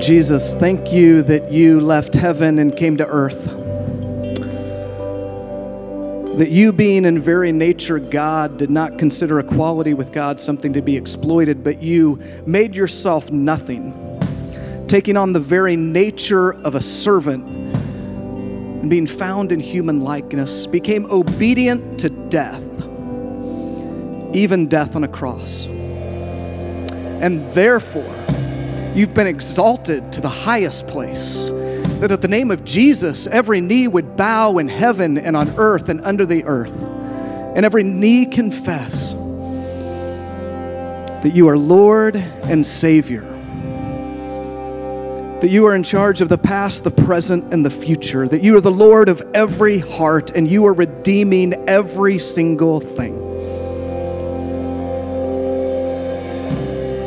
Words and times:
Jesus, 0.00 0.54
thank 0.54 0.92
you 0.92 1.22
that 1.22 1.50
you 1.50 1.80
left 1.80 2.14
heaven 2.14 2.60
and 2.60 2.74
came 2.76 2.96
to 2.98 3.06
earth. 3.06 3.46
That 6.38 6.50
you, 6.50 6.72
being 6.72 7.04
in 7.04 7.20
very 7.20 7.50
nature 7.50 7.98
God, 7.98 8.58
did 8.58 8.70
not 8.70 8.96
consider 8.96 9.40
equality 9.40 9.94
with 9.94 10.12
God 10.12 10.40
something 10.40 10.72
to 10.72 10.80
be 10.80 10.96
exploited, 10.96 11.64
but 11.64 11.82
you 11.82 12.20
made 12.46 12.76
yourself 12.76 13.32
nothing, 13.32 13.92
taking 14.86 15.16
on 15.16 15.32
the 15.32 15.40
very 15.40 15.74
nature 15.74 16.52
of 16.62 16.76
a 16.76 16.80
servant 16.80 17.44
and 17.46 18.88
being 18.88 19.08
found 19.08 19.50
in 19.50 19.58
human 19.58 20.00
likeness, 20.00 20.66
became 20.66 21.06
obedient 21.10 21.98
to 21.98 22.08
death, 22.08 22.62
even 24.32 24.68
death 24.68 24.94
on 24.94 25.02
a 25.02 25.08
cross. 25.08 25.66
And 27.20 27.52
therefore, 27.52 28.14
You've 28.98 29.14
been 29.14 29.28
exalted 29.28 30.12
to 30.14 30.20
the 30.20 30.28
highest 30.28 30.88
place. 30.88 31.50
That 32.00 32.10
at 32.10 32.20
the 32.20 32.26
name 32.26 32.50
of 32.50 32.64
Jesus, 32.64 33.28
every 33.28 33.60
knee 33.60 33.86
would 33.86 34.16
bow 34.16 34.58
in 34.58 34.66
heaven 34.66 35.16
and 35.16 35.36
on 35.36 35.54
earth 35.56 35.88
and 35.88 36.00
under 36.00 36.26
the 36.26 36.42
earth, 36.42 36.82
and 36.82 37.64
every 37.64 37.84
knee 37.84 38.26
confess 38.26 39.12
that 41.22 41.30
you 41.32 41.48
are 41.48 41.56
Lord 41.56 42.16
and 42.16 42.66
Savior. 42.66 43.22
That 45.42 45.48
you 45.48 45.64
are 45.66 45.76
in 45.76 45.84
charge 45.84 46.20
of 46.20 46.28
the 46.28 46.36
past, 46.36 46.82
the 46.82 46.90
present, 46.90 47.54
and 47.54 47.64
the 47.64 47.70
future. 47.70 48.26
That 48.26 48.42
you 48.42 48.56
are 48.56 48.60
the 48.60 48.72
Lord 48.72 49.08
of 49.08 49.22
every 49.32 49.78
heart 49.78 50.32
and 50.32 50.50
you 50.50 50.66
are 50.66 50.74
redeeming 50.74 51.54
every 51.68 52.18
single 52.18 52.80
thing. 52.80 53.27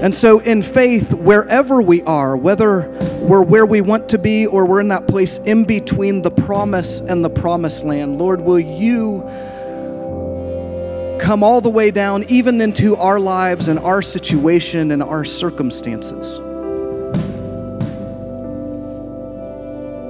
And 0.02 0.16
so, 0.16 0.40
in 0.40 0.64
faith, 0.64 1.14
wherever 1.14 1.80
we 1.80 2.02
are, 2.02 2.36
whether 2.36 2.90
we're 3.22 3.44
where 3.44 3.68
we 3.68 3.82
want 3.82 4.10
to 4.10 4.18
be 4.18 4.48
or 4.48 4.66
we're 4.66 4.80
in 4.80 4.88
that 4.88 5.08
place 5.08 5.38
in 5.38 5.64
between 5.64 6.24
the 6.24 6.32
promise 6.32 7.02
and 7.02 7.24
the 7.24 7.30
promised 7.30 7.84
land, 7.84 8.18
Lord, 8.18 8.42
will 8.42 8.60
you 8.60 9.22
come 11.22 11.44
all 11.44 11.62
the 11.62 11.70
way 11.70 11.92
down, 11.92 12.24
even 12.30 12.60
into 12.62 12.96
our 12.96 13.20
lives 13.20 13.68
and 13.68 13.78
our 13.78 14.02
situation 14.02 14.90
and 14.90 15.04
our 15.04 15.24
circumstances? 15.24 16.40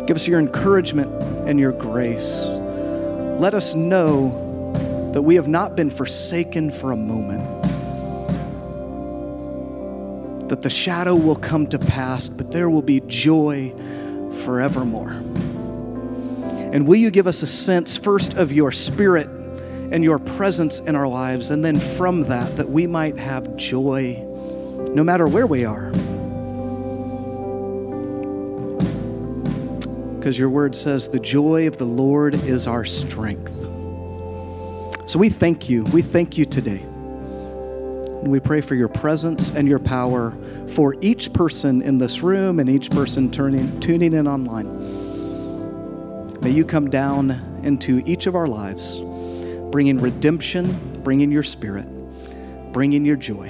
Give 0.08 0.16
us 0.16 0.26
your 0.26 0.40
encouragement 0.40 1.12
and 1.50 1.60
your 1.60 1.74
grace. 1.74 2.46
Let 3.42 3.54
us 3.54 3.76
know 3.76 5.12
that 5.14 5.22
we 5.22 5.36
have 5.36 5.50
not 5.50 5.76
been 5.76 5.90
forsaken 5.90 6.72
for 6.72 6.94
a 6.94 6.96
moment 6.96 7.61
that 10.52 10.62
the 10.64 10.70
shadow 10.70 11.16
will 11.16 11.38
come 11.38 11.66
to 11.66 11.80
pass, 11.80 12.28
but 12.28 12.52
there 12.52 12.70
will 12.70 12.82
be 12.82 13.00
joy 13.08 13.74
forevermore. 14.44 15.12
And 16.74 16.86
will 16.86 16.98
you 16.98 17.10
give 17.10 17.26
us 17.26 17.42
a 17.42 17.48
sense 17.48 17.96
first 17.96 18.34
of 18.34 18.52
your 18.52 18.74
spirit 18.74 19.28
and 19.94 20.04
your 20.04 20.20
presence 20.20 20.82
in 20.82 20.98
our 20.98 21.08
lives, 21.08 21.52
and 21.52 21.64
then 21.64 21.80
from 21.80 22.24
that, 22.24 22.58
that 22.58 22.70
we 22.70 22.86
might 22.86 23.18
have 23.18 23.56
joy 23.56 24.22
no 24.94 25.06
matter 25.06 25.26
where 25.26 25.48
we 25.48 25.64
are? 25.64 25.90
Because 30.18 30.38
your 30.38 30.50
word 30.50 30.76
says, 30.76 31.08
the 31.08 31.20
joy 31.20 31.66
of 31.66 31.78
the 31.78 31.86
Lord 31.86 32.36
is 32.36 32.68
our 32.68 32.84
strength. 32.84 33.54
So 35.10 35.18
we 35.18 35.30
thank 35.30 35.70
you. 35.70 35.86
We 35.86 36.02
thank 36.02 36.38
you 36.38 36.44
today. 36.44 36.86
And 38.22 38.32
we 38.32 38.40
pray 38.40 38.62
for 38.62 38.76
your 38.76 38.88
presence 38.88 39.50
and 39.50 39.68
your 39.68 39.80
power 39.80 40.32
for 40.76 40.96
each 41.02 41.34
person 41.34 41.82
in 41.82 41.98
this 41.98 42.22
room 42.22 42.60
and 42.60 42.70
each 42.70 42.92
person 42.92 43.32
turning, 43.32 43.80
tuning 43.80 44.14
in 44.14 44.28
online. 44.28 44.70
May 46.42 46.52
you 46.52 46.66
come 46.66 46.90
down 46.90 47.32
into 47.64 48.04
each 48.06 48.28
of 48.28 48.36
our 48.36 48.48
lives, 48.48 49.00
bringing 49.72 50.00
redemption, 50.00 51.02
bringing 51.04 51.32
your 51.32 51.44
spirit, 51.44 51.88
bringing 52.74 53.06
your 53.06 53.16
joy. 53.16 53.50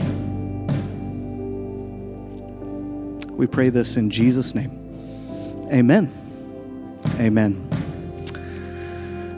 We 3.31 3.47
pray 3.47 3.69
this 3.69 3.97
in 3.97 4.09
Jesus' 4.09 4.53
name. 4.53 4.77
Amen. 5.71 6.11
Amen. 7.15 7.67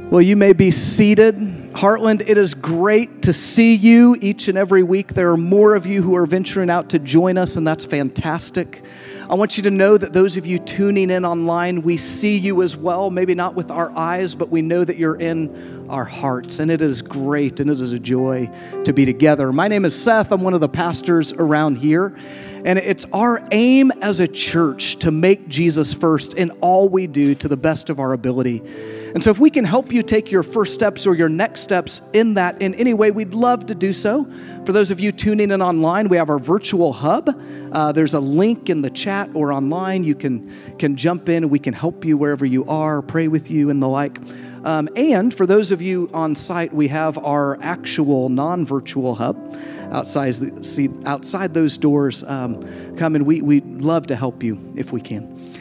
Well, 0.09 0.21
you 0.21 0.35
may 0.35 0.53
be 0.53 0.71
seated. 0.71 1.52
Heartland, 1.73 2.21
it 2.29 2.37
is 2.37 2.53
great 2.53 3.23
to 3.23 3.33
see 3.33 3.73
you 3.73 4.15
each 4.21 4.47
and 4.47 4.59
every 4.59 4.83
week. 4.83 5.15
There 5.15 5.31
are 5.31 5.37
more 5.37 5.73
of 5.73 5.87
you 5.87 6.03
who 6.03 6.15
are 6.15 6.27
venturing 6.27 6.69
out 6.69 6.89
to 6.91 6.99
join 6.99 7.35
us, 7.35 7.55
and 7.55 7.65
that's 7.67 7.83
fantastic. 7.83 8.83
I 9.27 9.33
want 9.33 9.57
you 9.57 9.63
to 9.63 9.71
know 9.71 9.97
that 9.97 10.13
those 10.13 10.37
of 10.37 10.45
you 10.45 10.59
tuning 10.59 11.09
in 11.09 11.25
online, 11.25 11.81
we 11.81 11.97
see 11.97 12.37
you 12.37 12.61
as 12.61 12.77
well. 12.77 13.09
Maybe 13.09 13.33
not 13.33 13.55
with 13.55 13.71
our 13.71 13.89
eyes, 13.91 14.35
but 14.35 14.49
we 14.49 14.61
know 14.61 14.83
that 14.83 14.97
you're 14.97 15.19
in 15.19 15.82
our 15.93 16.03
hearts. 16.03 16.57
And 16.57 16.71
it 16.71 16.81
is 16.81 17.03
great 17.03 17.59
and 17.59 17.69
it 17.69 17.79
is 17.79 17.93
a 17.93 17.99
joy 17.99 18.49
to 18.83 18.91
be 18.91 19.05
together. 19.05 19.53
My 19.53 19.67
name 19.67 19.85
is 19.85 19.95
Seth. 19.95 20.31
I'm 20.31 20.41
one 20.41 20.55
of 20.55 20.59
the 20.59 20.67
pastors 20.67 21.31
around 21.33 21.75
here. 21.75 22.17
And 22.65 22.79
it's 22.79 23.05
our 23.13 23.45
aim 23.51 23.91
as 24.01 24.19
a 24.19 24.27
church 24.27 24.95
to 24.99 25.11
make 25.11 25.47
Jesus 25.47 25.93
first 25.93 26.33
in 26.33 26.49
all 26.61 26.89
we 26.89 27.05
do 27.07 27.35
to 27.35 27.47
the 27.47 27.57
best 27.57 27.91
of 27.91 27.99
our 27.99 28.13
ability. 28.13 28.63
And 29.13 29.23
so, 29.23 29.29
if 29.29 29.37
we 29.37 29.51
can 29.51 29.63
help 29.63 29.91
you 29.91 30.01
take 30.01 30.31
your 30.31 30.41
first 30.41 30.73
steps 30.73 31.05
or 31.05 31.13
your 31.13 31.29
next 31.29 31.59
steps 31.59 32.01
in 32.13 32.33
that 32.33 32.59
in 32.61 32.73
any 32.75 32.95
way, 32.95 33.11
we'd 33.11 33.35
love 33.35 33.67
to 33.67 33.75
do 33.75 33.93
so. 33.93 34.25
For 34.65 34.71
those 34.71 34.89
of 34.89 34.99
you 34.99 35.11
tuning 35.11 35.51
in 35.51 35.61
online, 35.61 36.07
we 36.07 36.17
have 36.17 36.29
our 36.29 36.39
virtual 36.39 36.93
hub. 36.93 37.29
Uh, 37.71 37.91
there's 37.91 38.15
a 38.15 38.19
link 38.19 38.69
in 38.69 38.81
the 38.81 38.89
chat 38.89 39.29
or 39.35 39.51
online. 39.51 40.03
You 40.03 40.15
can, 40.15 40.51
can 40.79 40.95
jump 40.95 41.29
in 41.29 41.49
we 41.49 41.59
can 41.59 41.73
help 41.73 42.03
you 42.05 42.17
wherever 42.17 42.45
you 42.45 42.65
are, 42.65 43.03
pray 43.03 43.27
with 43.27 43.51
you, 43.51 43.69
and 43.69 43.83
the 43.83 43.87
like. 43.87 44.19
Um, 44.63 44.89
and 44.95 45.33
for 45.33 45.45
those 45.45 45.71
of 45.71 45.81
you 45.81 46.09
on 46.13 46.35
site, 46.35 46.73
we 46.73 46.87
have 46.87 47.17
our 47.17 47.61
actual 47.61 48.29
non 48.29 48.65
virtual 48.65 49.15
hub 49.15 49.57
outside, 49.91 50.65
see, 50.65 50.89
outside 51.05 51.53
those 51.53 51.77
doors. 51.77 52.23
Um, 52.23 52.95
come 52.95 53.15
and 53.15 53.25
we, 53.25 53.41
we'd 53.41 53.65
love 53.81 54.07
to 54.07 54.15
help 54.15 54.43
you 54.43 54.57
if 54.75 54.91
we 54.91 55.01
can. 55.01 55.52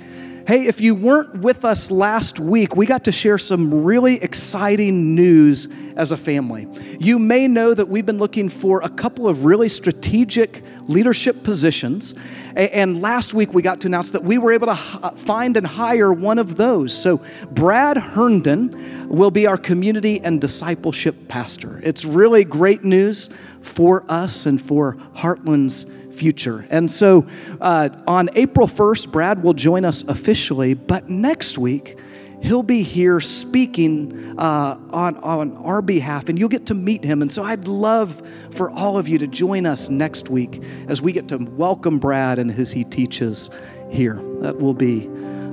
Hey, 0.53 0.67
if 0.67 0.83
you 0.83 0.95
weren't 0.95 1.37
with 1.37 1.65
us 1.65 1.91
last 1.91 2.39
week, 2.39 2.77
we 2.77 2.85
got 2.85 3.05
to 3.05 3.11
share 3.11 3.39
some 3.39 3.85
really 3.85 4.23
exciting 4.23 5.15
news 5.15 5.67
as 5.97 6.13
a 6.13 6.17
family. 6.19 6.69
You 7.01 7.19
may 7.19 7.49
know 7.49 7.73
that 7.73 7.89
we've 7.89 8.05
been 8.05 8.19
looking 8.19 8.51
for 8.51 8.83
a 8.83 8.91
couple 8.91 9.27
of 9.27 9.47
really 9.47 9.71
strategic 9.71 10.63
leadership 10.89 11.43
positions. 11.43 12.15
And 12.55 13.01
last 13.01 13.33
week 13.33 13.55
we 13.55 13.63
got 13.63 13.81
to 13.81 13.87
announce 13.87 14.11
that 14.11 14.25
we 14.25 14.37
were 14.37 14.53
able 14.53 14.67
to 14.67 14.73
uh, 14.73 15.13
find 15.13 15.57
and 15.57 15.67
hire 15.67 16.13
one 16.13 16.39
of 16.39 16.57
those. 16.57 16.93
So, 16.93 17.23
Brad 17.53 17.97
Herndon 17.97 19.09
will 19.09 19.31
be 19.31 19.47
our 19.47 19.57
community 19.57 20.21
and 20.21 20.39
discipleship 20.39 21.29
pastor. 21.29 21.81
It's 21.83 22.05
really 22.05 22.45
great 22.45 22.85
news 22.85 23.31
for 23.63 24.05
us 24.11 24.45
and 24.45 24.61
for 24.61 24.99
Heartland's 25.15 25.87
future. 26.13 26.67
And 26.71 26.91
so 26.91 27.27
uh, 27.61 27.89
on 28.07 28.31
April 28.35 28.67
1st, 28.67 29.11
Brad 29.11 29.43
will 29.43 29.55
join 29.55 29.85
us 29.85 30.05
officially, 30.05 30.75
but 30.75 31.09
next 31.09 31.59
week, 31.59 31.99
he'll 32.43 32.63
be 32.63 32.83
here 32.83 33.21
speaking 33.21 34.39
uh, 34.39 34.79
on, 34.91 35.17
on 35.19 35.57
our 35.59 35.81
behalf, 35.81 36.29
and 36.29 36.39
you'll 36.39 36.49
get 36.49 36.67
to 36.67 36.75
meet 36.75 37.05
him. 37.05 37.23
And 37.23 37.33
so 37.33 37.45
I'd 37.45 37.69
love 37.69 38.23
for 38.51 38.71
all 38.71 38.99
of 38.99 39.09
you 39.09 39.17
to 39.19 39.27
join 39.27 39.65
us 39.65 39.89
next 39.89 40.29
week 40.29 40.63
as 40.89 41.01
we 41.01 41.13
get 41.13 41.29
to 41.29 41.39
welcome 41.39 41.99
Brad 41.99 42.39
and 42.39 42.51
as 42.51 42.73
he 42.73 42.85
teaches 42.85 43.49
here. 43.91 44.21
That 44.41 44.61
will 44.61 44.75
be 44.75 45.07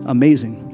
amazing. 0.07 0.65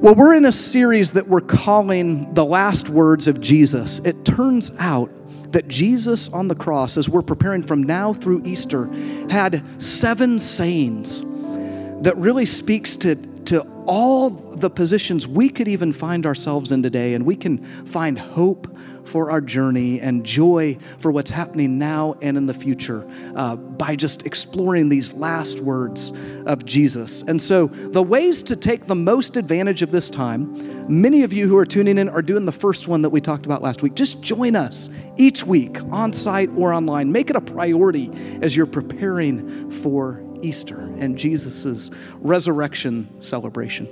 Well, 0.00 0.14
we're 0.14 0.34
in 0.34 0.44
a 0.44 0.52
series 0.52 1.12
that 1.12 1.26
we're 1.26 1.40
calling 1.40 2.34
The 2.34 2.44
Last 2.44 2.90
Words 2.90 3.28
of 3.28 3.40
Jesus. 3.40 4.00
It 4.00 4.26
turns 4.26 4.70
out 4.78 5.10
that 5.56 5.68
Jesus 5.68 6.28
on 6.34 6.48
the 6.48 6.54
cross, 6.54 6.98
as 6.98 7.08
we're 7.08 7.22
preparing 7.22 7.62
from 7.62 7.82
now 7.82 8.12
through 8.12 8.42
Easter, 8.44 8.92
had 9.30 9.64
seven 9.82 10.38
sayings 10.38 11.22
that 12.02 12.12
really 12.18 12.44
speaks 12.44 12.94
to, 12.94 13.14
to 13.46 13.62
all 13.86 14.28
the 14.28 14.68
positions 14.68 15.26
we 15.26 15.48
could 15.48 15.66
even 15.66 15.94
find 15.94 16.26
ourselves 16.26 16.72
in 16.72 16.82
today, 16.82 17.14
and 17.14 17.24
we 17.24 17.34
can 17.34 17.64
find 17.86 18.18
hope 18.18 18.68
for 19.06 19.30
our 19.30 19.40
journey 19.40 20.00
and 20.00 20.24
joy 20.24 20.76
for 20.98 21.10
what's 21.10 21.30
happening 21.30 21.78
now 21.78 22.14
and 22.22 22.36
in 22.36 22.46
the 22.46 22.54
future 22.54 23.08
uh, 23.36 23.56
by 23.56 23.96
just 23.96 24.26
exploring 24.26 24.88
these 24.88 25.12
last 25.12 25.60
words 25.60 26.12
of 26.46 26.64
Jesus. 26.64 27.22
And 27.22 27.40
so, 27.40 27.66
the 27.66 28.02
ways 28.02 28.42
to 28.44 28.56
take 28.56 28.86
the 28.86 28.94
most 28.94 29.36
advantage 29.36 29.82
of 29.82 29.90
this 29.90 30.10
time, 30.10 31.00
many 31.00 31.22
of 31.22 31.32
you 31.32 31.48
who 31.48 31.56
are 31.56 31.66
tuning 31.66 31.98
in 31.98 32.08
are 32.08 32.22
doing 32.22 32.44
the 32.44 32.52
first 32.52 32.88
one 32.88 33.02
that 33.02 33.10
we 33.10 33.20
talked 33.20 33.46
about 33.46 33.62
last 33.62 33.82
week. 33.82 33.94
Just 33.94 34.20
join 34.20 34.56
us 34.56 34.90
each 35.16 35.44
week, 35.44 35.82
on 35.90 36.12
site 36.12 36.50
or 36.56 36.72
online. 36.72 37.12
Make 37.12 37.30
it 37.30 37.36
a 37.36 37.40
priority 37.40 38.10
as 38.42 38.56
you're 38.56 38.66
preparing 38.66 39.70
for 39.70 40.22
Easter 40.42 40.80
and 40.98 41.18
Jesus' 41.18 41.90
resurrection 42.20 43.08
celebration. 43.20 43.88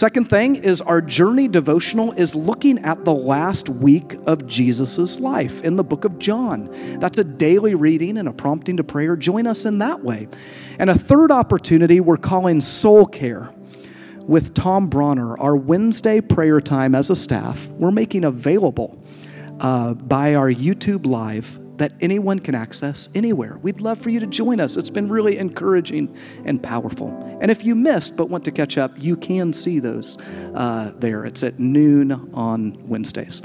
Second 0.00 0.30
thing 0.30 0.56
is 0.56 0.80
our 0.80 1.02
journey 1.02 1.46
devotional 1.46 2.12
is 2.12 2.34
looking 2.34 2.78
at 2.78 3.04
the 3.04 3.12
last 3.12 3.68
week 3.68 4.16
of 4.26 4.46
Jesus' 4.46 5.20
life 5.20 5.60
in 5.60 5.76
the 5.76 5.84
book 5.84 6.06
of 6.06 6.18
John. 6.18 6.70
That's 7.00 7.18
a 7.18 7.24
daily 7.24 7.74
reading 7.74 8.16
and 8.16 8.26
a 8.26 8.32
prompting 8.32 8.78
to 8.78 8.82
prayer. 8.82 9.14
Join 9.14 9.46
us 9.46 9.66
in 9.66 9.76
that 9.80 10.02
way. 10.02 10.26
And 10.78 10.88
a 10.88 10.98
third 10.98 11.30
opportunity 11.30 12.00
we're 12.00 12.16
calling 12.16 12.62
Soul 12.62 13.04
Care 13.04 13.52
with 14.20 14.54
Tom 14.54 14.88
Bronner, 14.88 15.36
our 15.36 15.54
Wednesday 15.54 16.22
prayer 16.22 16.62
time 16.62 16.94
as 16.94 17.10
a 17.10 17.14
staff. 17.14 17.66
We're 17.72 17.90
making 17.90 18.24
available 18.24 19.04
uh, 19.60 19.92
by 19.92 20.34
our 20.34 20.50
YouTube 20.50 21.04
Live 21.04 21.60
that 21.80 21.92
anyone 22.02 22.38
can 22.38 22.54
access 22.54 23.08
anywhere. 23.14 23.56
We'd 23.62 23.80
love 23.80 23.98
for 23.98 24.10
you 24.10 24.20
to 24.20 24.26
join 24.26 24.60
us. 24.60 24.76
It's 24.76 24.90
been 24.90 25.08
really 25.08 25.38
encouraging 25.38 26.14
and 26.44 26.62
powerful. 26.62 27.08
And 27.40 27.50
if 27.50 27.64
you 27.64 27.74
missed 27.74 28.16
but 28.16 28.28
want 28.28 28.44
to 28.44 28.50
catch 28.50 28.76
up, 28.76 28.92
you 28.98 29.16
can 29.16 29.54
see 29.54 29.78
those 29.78 30.18
uh, 30.54 30.92
there. 30.98 31.24
It's 31.24 31.42
at 31.42 31.58
noon 31.58 32.12
on 32.34 32.86
Wednesdays. 32.86 33.40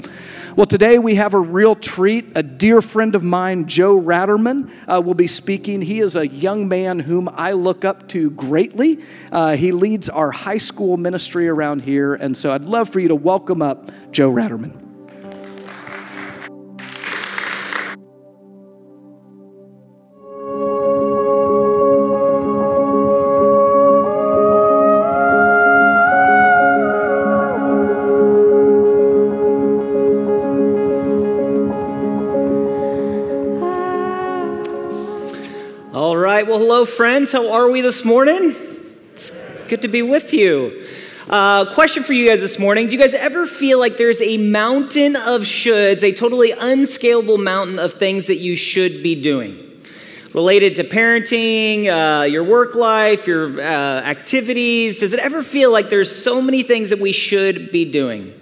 Well, 0.54 0.66
today 0.66 0.98
we 0.98 1.14
have 1.14 1.32
a 1.32 1.40
real 1.40 1.74
treat. 1.74 2.26
A 2.36 2.42
dear 2.42 2.82
friend 2.82 3.14
of 3.14 3.22
mine, 3.22 3.66
Joe 3.66 3.98
Ratterman, 3.98 4.70
uh, 4.86 5.00
will 5.00 5.14
be 5.14 5.26
speaking. 5.26 5.80
He 5.80 6.00
is 6.00 6.14
a 6.14 6.28
young 6.28 6.68
man 6.68 6.98
whom 6.98 7.30
I 7.32 7.52
look 7.52 7.86
up 7.86 8.06
to 8.10 8.30
greatly. 8.32 9.02
Uh, 9.32 9.56
he 9.56 9.72
leads 9.72 10.10
our 10.10 10.30
high 10.30 10.58
school 10.58 10.98
ministry 10.98 11.48
around 11.48 11.80
here. 11.80 12.14
And 12.14 12.36
so 12.36 12.52
I'd 12.52 12.66
love 12.66 12.90
for 12.90 13.00
you 13.00 13.08
to 13.08 13.16
welcome 13.16 13.62
up 13.62 13.90
Joe 14.12 14.30
Ratterman. 14.30 14.85
Hello, 36.44 36.84
friends. 36.84 37.32
How 37.32 37.52
are 37.52 37.70
we 37.70 37.80
this 37.80 38.04
morning? 38.04 38.54
It's 39.14 39.32
good 39.66 39.80
to 39.80 39.88
be 39.88 40.02
with 40.02 40.34
you. 40.34 40.86
Uh, 41.26 41.72
question 41.72 42.02
for 42.02 42.12
you 42.12 42.28
guys 42.28 42.42
this 42.42 42.58
morning. 42.58 42.88
Do 42.88 42.96
you 42.96 43.00
guys 43.00 43.14
ever 43.14 43.46
feel 43.46 43.78
like 43.78 43.96
there's 43.96 44.20
a 44.20 44.36
mountain 44.36 45.16
of 45.16 45.40
shoulds, 45.40 46.02
a 46.02 46.12
totally 46.12 46.50
unscalable 46.50 47.38
mountain 47.38 47.78
of 47.78 47.94
things 47.94 48.26
that 48.26 48.36
you 48.36 48.56
should 48.56 49.02
be 49.02 49.22
doing? 49.22 49.80
Related 50.34 50.76
to 50.76 50.84
parenting, 50.84 51.86
uh, 51.86 52.24
your 52.24 52.44
work 52.44 52.74
life, 52.74 53.26
your 53.26 53.58
uh, 53.58 53.64
activities. 53.64 55.00
Does 55.00 55.14
it 55.14 55.20
ever 55.20 55.42
feel 55.42 55.72
like 55.72 55.88
there's 55.88 56.14
so 56.14 56.42
many 56.42 56.62
things 56.62 56.90
that 56.90 56.98
we 56.98 57.12
should 57.12 57.72
be 57.72 57.90
doing? 57.90 58.34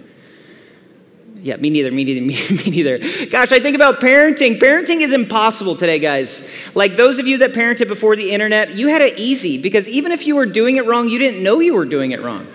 Yeah, 1.45 1.57
me 1.57 1.69
neither, 1.69 1.91
me 1.91 2.03
neither, 2.03 2.21
me, 2.25 2.35
me, 2.49 2.71
neither. 2.71 3.27
Gosh, 3.27 3.51
I 3.51 3.59
think 3.59 3.75
about 3.75 4.01
parenting. 4.01 4.57
Parenting 4.57 5.01
is 5.01 5.13
impossible 5.13 5.75
today, 5.75 5.99
guys. 5.99 6.43
Like 6.73 6.97
those 6.97 7.19
of 7.19 7.27
you 7.27 7.37
that 7.37 7.53
parented 7.53 7.87
before 7.87 8.15
the 8.15 8.31
internet, 8.31 8.73
you 8.73 8.87
had 8.87 9.03
it 9.03 9.19
easy 9.19 9.59
because 9.59 9.87
even 9.87 10.11
if 10.11 10.25
you 10.25 10.35
were 10.35 10.47
doing 10.47 10.77
it 10.77 10.87
wrong, 10.87 11.07
you 11.07 11.19
didn't 11.19 11.43
know 11.43 11.59
you 11.59 11.75
were 11.75 11.85
doing 11.85 12.09
it 12.11 12.23
wrong. 12.23 12.47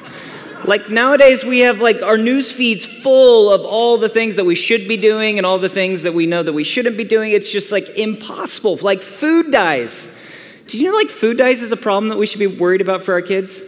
Like 0.64 0.90
nowadays, 0.90 1.44
we 1.44 1.60
have 1.60 1.78
like 1.78 2.02
our 2.02 2.18
news 2.18 2.50
feeds 2.50 2.84
full 2.84 3.52
of 3.52 3.60
all 3.60 3.96
the 3.96 4.08
things 4.08 4.34
that 4.34 4.44
we 4.44 4.56
should 4.56 4.88
be 4.88 4.96
doing 4.96 5.38
and 5.38 5.46
all 5.46 5.60
the 5.60 5.68
things 5.68 6.02
that 6.02 6.12
we 6.12 6.26
know 6.26 6.42
that 6.42 6.52
we 6.52 6.64
shouldn't 6.64 6.96
be 6.96 7.04
doing. 7.04 7.30
It's 7.30 7.48
just 7.48 7.70
like 7.70 7.88
impossible. 7.90 8.76
Like 8.82 9.02
food 9.02 9.52
dyes. 9.52 10.08
Did 10.66 10.80
you 10.80 10.90
know 10.90 10.96
like 10.96 11.10
food 11.10 11.38
dyes 11.38 11.62
is 11.62 11.70
a 11.70 11.76
problem 11.76 12.08
that 12.08 12.18
we 12.18 12.26
should 12.26 12.40
be 12.40 12.48
worried 12.48 12.80
about 12.80 13.04
for 13.04 13.14
our 13.14 13.22
kids? 13.22 13.62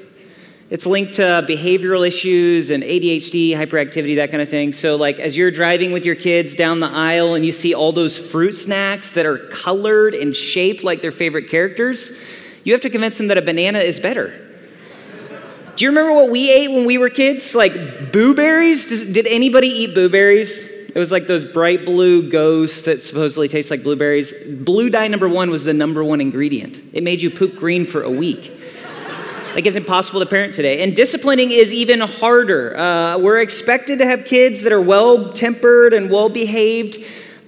It's 0.73 0.87
linked 0.87 1.13
to 1.17 1.45
behavioral 1.47 2.09
issues 2.09 2.71
and 2.71 2.83
ADHD, 2.83 3.51
hyperactivity, 3.51 4.17
that 4.17 4.31
kind 4.31 4.41
of 4.41 4.49
thing. 4.49 4.73
So, 4.73 4.97
like, 4.97 5.19
as 5.19 5.37
you're 5.37 5.51
driving 5.51 5.93
with 5.93 6.07
your 6.07 6.15
kids 6.15 6.55
down 6.55 6.81
the 6.81 6.87
aisle 6.87 7.35
and 7.35 7.45
you 7.45 7.53
see 7.53 7.75
all 7.75 7.93
those 7.93 8.17
fruit 8.17 8.55
snacks 8.55 9.11
that 9.11 9.27
are 9.27 9.37
colored 9.37 10.15
and 10.15 10.35
shaped 10.35 10.83
like 10.83 11.03
their 11.03 11.13
favorite 11.13 11.51
characters, 11.51 12.19
you 12.65 12.73
have 12.73 12.81
to 12.81 12.89
convince 12.89 13.19
them 13.19 13.27
that 13.27 13.37
a 13.37 13.43
banana 13.43 13.81
is 13.81 14.01
better. 14.01 14.33
Do 15.77 15.85
you 15.85 15.91
remember 15.91 16.15
what 16.15 16.31
we 16.31 16.51
ate 16.51 16.71
when 16.71 16.87
we 16.87 16.97
were 16.97 17.11
kids? 17.11 17.55
Like 17.55 18.11
blueberries? 18.11 18.87
Did 18.87 19.27
anybody 19.27 19.69
eat 19.69 19.93
blueberries? 19.93 20.63
It 20.63 20.99
was 20.99 21.13
like 21.13 21.27
those 21.27 21.45
bright 21.45 21.85
blue 21.85 22.31
ghosts 22.31 22.81
that 22.87 23.03
supposedly 23.03 23.49
taste 23.49 23.71
like 23.71 23.83
blueberries. 23.83 24.33
Blue 24.33 24.89
dye 24.89 25.09
number 25.09 25.29
one 25.29 25.51
was 25.51 25.65
the 25.65 25.75
number 25.75 26.03
one 26.03 26.23
ingredient. 26.23 26.81
It 26.95 27.03
made 27.03 27.21
you 27.21 27.29
poop 27.29 27.57
green 27.57 27.85
for 27.85 28.03
a 28.03 28.11
week. 28.11 28.61
Like 29.55 29.67
it's 29.67 29.77
impossible 29.77 30.21
to 30.21 30.27
parent 30.27 30.55
today. 30.55 30.83
And 30.83 30.97
disciplining 30.97 31.51
is 31.51 31.73
even 31.75 32.01
harder. 32.01 32.75
Uh, 32.77 33.19
we're 33.19 33.41
expected 33.41 33.99
to 33.99 34.07
have 34.07 34.25
kids 34.25 34.63
that 34.63 34.73
are 34.73 34.81
well 34.81 35.33
tempered 35.35 35.93
and 35.93 36.11
well 36.11 36.31
behaved, 36.31 36.99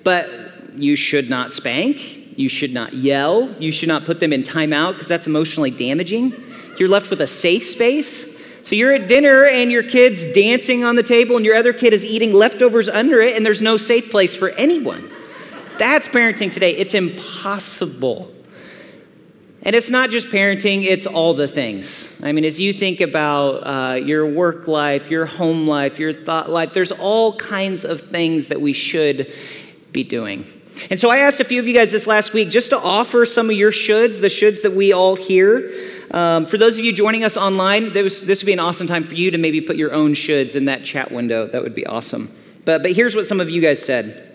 but 0.03 0.29
you 0.77 0.97
should 0.97 1.31
not 1.31 1.51
spank. 1.51 2.39
You 2.39 2.51
should 2.51 2.75
not 2.75 2.93
yell. 2.93 3.51
You 3.59 3.73
should 3.73 3.89
not 3.89 4.05
put 4.05 4.21
them 4.21 4.35
in 4.35 4.43
timeout 4.43 4.93
because 4.93 5.09
that's 5.09 5.27
emotionally 5.27 5.71
damaging. 5.71 6.35
You're 6.79 6.91
left 6.91 7.09
with 7.09 7.23
a 7.23 7.27
safe 7.27 7.65
space. 7.65 8.29
So 8.63 8.75
you're 8.75 8.93
at 8.93 9.09
dinner 9.09 9.45
and 9.45 9.71
your 9.71 9.83
kid's 9.83 10.27
dancing 10.33 10.85
on 10.85 10.97
the 10.97 11.03
table 11.03 11.37
and 11.37 11.45
your 11.45 11.57
other 11.57 11.73
kid 11.73 11.95
is 11.95 12.05
eating 12.05 12.35
leftovers 12.35 12.89
under 12.89 13.21
it 13.23 13.37
and 13.37 13.47
there's 13.47 13.63
no 13.63 13.77
safe 13.79 14.11
place 14.11 14.35
for 14.35 14.51
anyone. 14.51 15.11
That's 15.79 16.07
parenting 16.09 16.53
today. 16.53 16.77
It's 16.77 16.95
impossible. 16.95 18.34
And 19.65 19.75
it's 19.75 19.89
not 19.89 20.11
just 20.11 20.29
parenting, 20.29 20.85
it's 20.85 21.07
all 21.07 21.33
the 21.33 21.49
things. 21.49 22.15
I 22.23 22.33
mean, 22.33 22.45
as 22.45 22.61
you 22.61 22.75
think 22.75 23.01
about 23.01 23.57
uh, 23.67 23.95
your 23.95 24.27
work 24.27 24.69
life, 24.69 25.11
your 25.11 25.25
home 25.25 25.67
life, 25.67 25.99
your 25.99 26.13
thought 26.13 26.51
life, 26.51 26.75
there's 26.75 26.93
all 26.93 27.37
kinds 27.37 27.87
of 27.87 28.03
things 28.03 28.49
that 28.49 28.61
we 28.61 28.75
should 28.75 29.33
be 29.91 30.05
doing. 30.05 30.45
And 30.91 31.01
so 31.01 31.09
I 31.09 31.19
asked 31.19 31.41
a 31.41 31.45
few 31.45 31.61
of 31.61 31.67
you 31.67 31.73
guys 31.73 31.91
this 31.91 32.07
last 32.07 32.35
week 32.35 32.51
just 32.51 32.71
to 32.71 32.79
offer 32.79 33.25
some 33.25 33.49
of 33.49 33.57
your 33.57 33.73
shoulds, 33.73 34.21
the 34.21 34.27
shoulds 34.27 34.63
that 34.63 34.75
we 34.75 34.93
all 34.93 35.17
hear. 35.17 35.73
Um, 36.11 36.45
for 36.45 36.59
those 36.59 36.79
of 36.79 36.85
you 36.85 36.93
joining 36.93 37.25
us 37.25 37.39
online, 37.39 37.95
was, 37.95 38.21
this 38.21 38.43
would 38.43 38.47
be 38.47 38.53
an 38.53 38.61
awesome 38.61 38.87
time 38.87 39.07
for 39.07 39.15
you 39.15 39.31
to 39.31 39.39
maybe 39.39 39.63
put 39.63 39.77
your 39.77 39.95
own 39.95 40.13
shoulds 40.13 40.57
in 40.57 40.67
that 40.67 40.85
chat 40.85 41.11
window. 41.11 41.47
That 41.47 41.63
would 41.63 41.75
be 41.75 41.87
awesome. 41.87 42.31
But, 42.67 42.83
but 42.83 42.93
here's 42.93 43.17
what 43.17 43.27
some 43.27 43.41
of 43.41 43.49
you 43.49 43.63
guys 43.63 43.83
said 43.83 44.31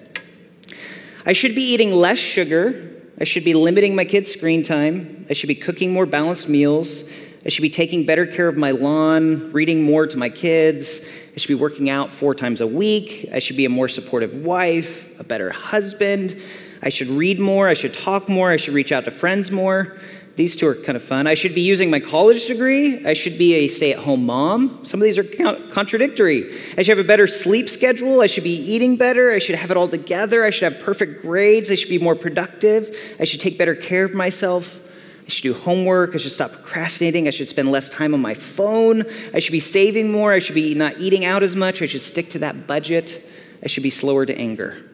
I 1.23 1.33
should 1.33 1.53
be 1.53 1.61
eating 1.61 1.91
less 1.91 2.17
sugar 2.17 2.98
I 3.21 3.25
should 3.25 3.43
be 3.43 3.53
limiting 3.53 3.95
my 3.95 4.05
kids' 4.05 4.31
screen 4.31 4.63
time. 4.63 5.25
I 5.29 5.33
should 5.33 5.47
be 5.47 5.55
cooking 5.55 5.91
more 5.91 6.05
balanced 6.05 6.47
meals. 6.47 7.03
I 7.45 7.49
should 7.49 7.63
be 7.63 7.69
taking 7.69 8.05
better 8.05 8.25
care 8.25 8.47
of 8.47 8.55
my 8.55 8.71
lawn, 8.71 9.51
reading 9.51 9.83
more 9.83 10.07
to 10.07 10.17
my 10.17 10.29
kids. 10.29 11.01
I 11.35 11.37
should 11.37 11.49
be 11.49 11.55
working 11.55 11.89
out 11.89 12.13
four 12.13 12.33
times 12.33 12.61
a 12.61 12.67
week. 12.67 13.29
I 13.33 13.39
should 13.39 13.57
be 13.57 13.65
a 13.65 13.69
more 13.69 13.89
supportive 13.89 14.37
wife, 14.37 15.19
a 15.19 15.25
better 15.25 15.49
husband. 15.49 16.41
I 16.81 16.87
should 16.87 17.09
read 17.09 17.41
more. 17.41 17.67
I 17.67 17.73
should 17.73 17.93
talk 17.93 18.29
more. 18.29 18.51
I 18.51 18.57
should 18.57 18.73
reach 18.73 18.93
out 18.93 19.03
to 19.03 19.11
friends 19.11 19.51
more. 19.51 19.97
These 20.39 20.55
two 20.55 20.67
are 20.67 20.75
kind 20.75 20.95
of 20.95 21.03
fun. 21.03 21.27
I 21.27 21.33
should 21.33 21.53
be 21.53 21.59
using 21.59 21.89
my 21.89 21.99
college 21.99 22.47
degree. 22.47 23.05
I 23.05 23.11
should 23.11 23.37
be 23.37 23.55
a 23.55 23.67
stay 23.67 23.91
at 23.91 23.99
home 23.99 24.25
mom. 24.25 24.85
Some 24.85 25.01
of 25.01 25.03
these 25.03 25.17
are 25.17 25.25
contradictory. 25.25 26.57
I 26.77 26.81
should 26.81 26.97
have 26.97 27.05
a 27.05 27.07
better 27.07 27.27
sleep 27.27 27.67
schedule. 27.67 28.21
I 28.21 28.27
should 28.27 28.45
be 28.45 28.55
eating 28.55 28.95
better. 28.95 29.31
I 29.31 29.39
should 29.39 29.55
have 29.55 29.69
it 29.69 29.75
all 29.75 29.89
together. 29.89 30.45
I 30.45 30.49
should 30.49 30.71
have 30.71 30.81
perfect 30.81 31.23
grades. 31.23 31.69
I 31.69 31.75
should 31.75 31.89
be 31.89 31.97
more 31.97 32.15
productive. 32.15 32.97
I 33.19 33.25
should 33.25 33.41
take 33.41 33.57
better 33.57 33.75
care 33.75 34.05
of 34.05 34.13
myself. 34.13 34.79
I 35.25 35.27
should 35.27 35.43
do 35.43 35.53
homework. 35.53 36.15
I 36.15 36.19
should 36.19 36.31
stop 36.31 36.53
procrastinating. 36.53 37.27
I 37.27 37.31
should 37.31 37.49
spend 37.49 37.69
less 37.69 37.89
time 37.89 38.13
on 38.13 38.21
my 38.21 38.33
phone. 38.33 39.03
I 39.33 39.39
should 39.39 39.51
be 39.51 39.59
saving 39.59 40.09
more. 40.09 40.31
I 40.31 40.39
should 40.39 40.55
be 40.55 40.73
not 40.73 40.97
eating 40.99 41.25
out 41.25 41.43
as 41.43 41.57
much. 41.57 41.81
I 41.81 41.85
should 41.85 41.99
stick 41.99 42.29
to 42.29 42.39
that 42.39 42.65
budget. 42.65 43.29
I 43.61 43.67
should 43.67 43.83
be 43.83 43.89
slower 43.89 44.25
to 44.25 44.33
anger. 44.37 44.89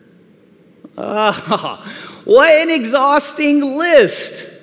Ah, 0.97 1.87
what 2.25 2.51
an 2.51 2.71
exhausting 2.71 3.61
list. 3.61 4.53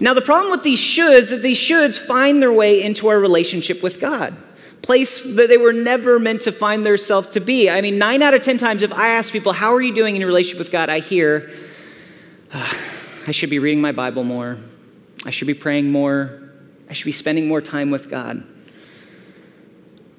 Now, 0.00 0.14
the 0.14 0.22
problem 0.22 0.50
with 0.50 0.62
these 0.62 0.80
shoulds 0.80 1.18
is 1.18 1.30
that 1.30 1.42
these 1.42 1.58
shoulds 1.58 1.98
find 1.98 2.42
their 2.42 2.52
way 2.52 2.82
into 2.82 3.08
our 3.08 3.18
relationship 3.18 3.82
with 3.82 4.00
God, 4.00 4.36
place 4.82 5.20
that 5.22 5.48
they 5.48 5.56
were 5.56 5.72
never 5.72 6.18
meant 6.18 6.42
to 6.42 6.52
find 6.52 6.84
themselves 6.84 7.28
to 7.28 7.40
be. 7.40 7.70
I 7.70 7.80
mean, 7.80 7.98
nine 7.98 8.22
out 8.22 8.34
of 8.34 8.42
10 8.42 8.58
times, 8.58 8.82
if 8.82 8.92
I 8.92 9.08
ask 9.08 9.32
people, 9.32 9.52
How 9.52 9.74
are 9.74 9.80
you 9.80 9.94
doing 9.94 10.14
in 10.14 10.20
your 10.20 10.28
relationship 10.28 10.58
with 10.58 10.72
God? 10.72 10.88
I 10.88 11.00
hear, 11.00 11.50
ah, 12.52 12.78
I 13.26 13.30
should 13.30 13.50
be 13.50 13.58
reading 13.58 13.80
my 13.80 13.92
Bible 13.92 14.24
more. 14.24 14.58
I 15.24 15.30
should 15.30 15.46
be 15.46 15.54
praying 15.54 15.90
more. 15.90 16.40
I 16.88 16.92
should 16.92 17.06
be 17.06 17.12
spending 17.12 17.48
more 17.48 17.60
time 17.60 17.90
with 17.90 18.08
God. 18.08 18.44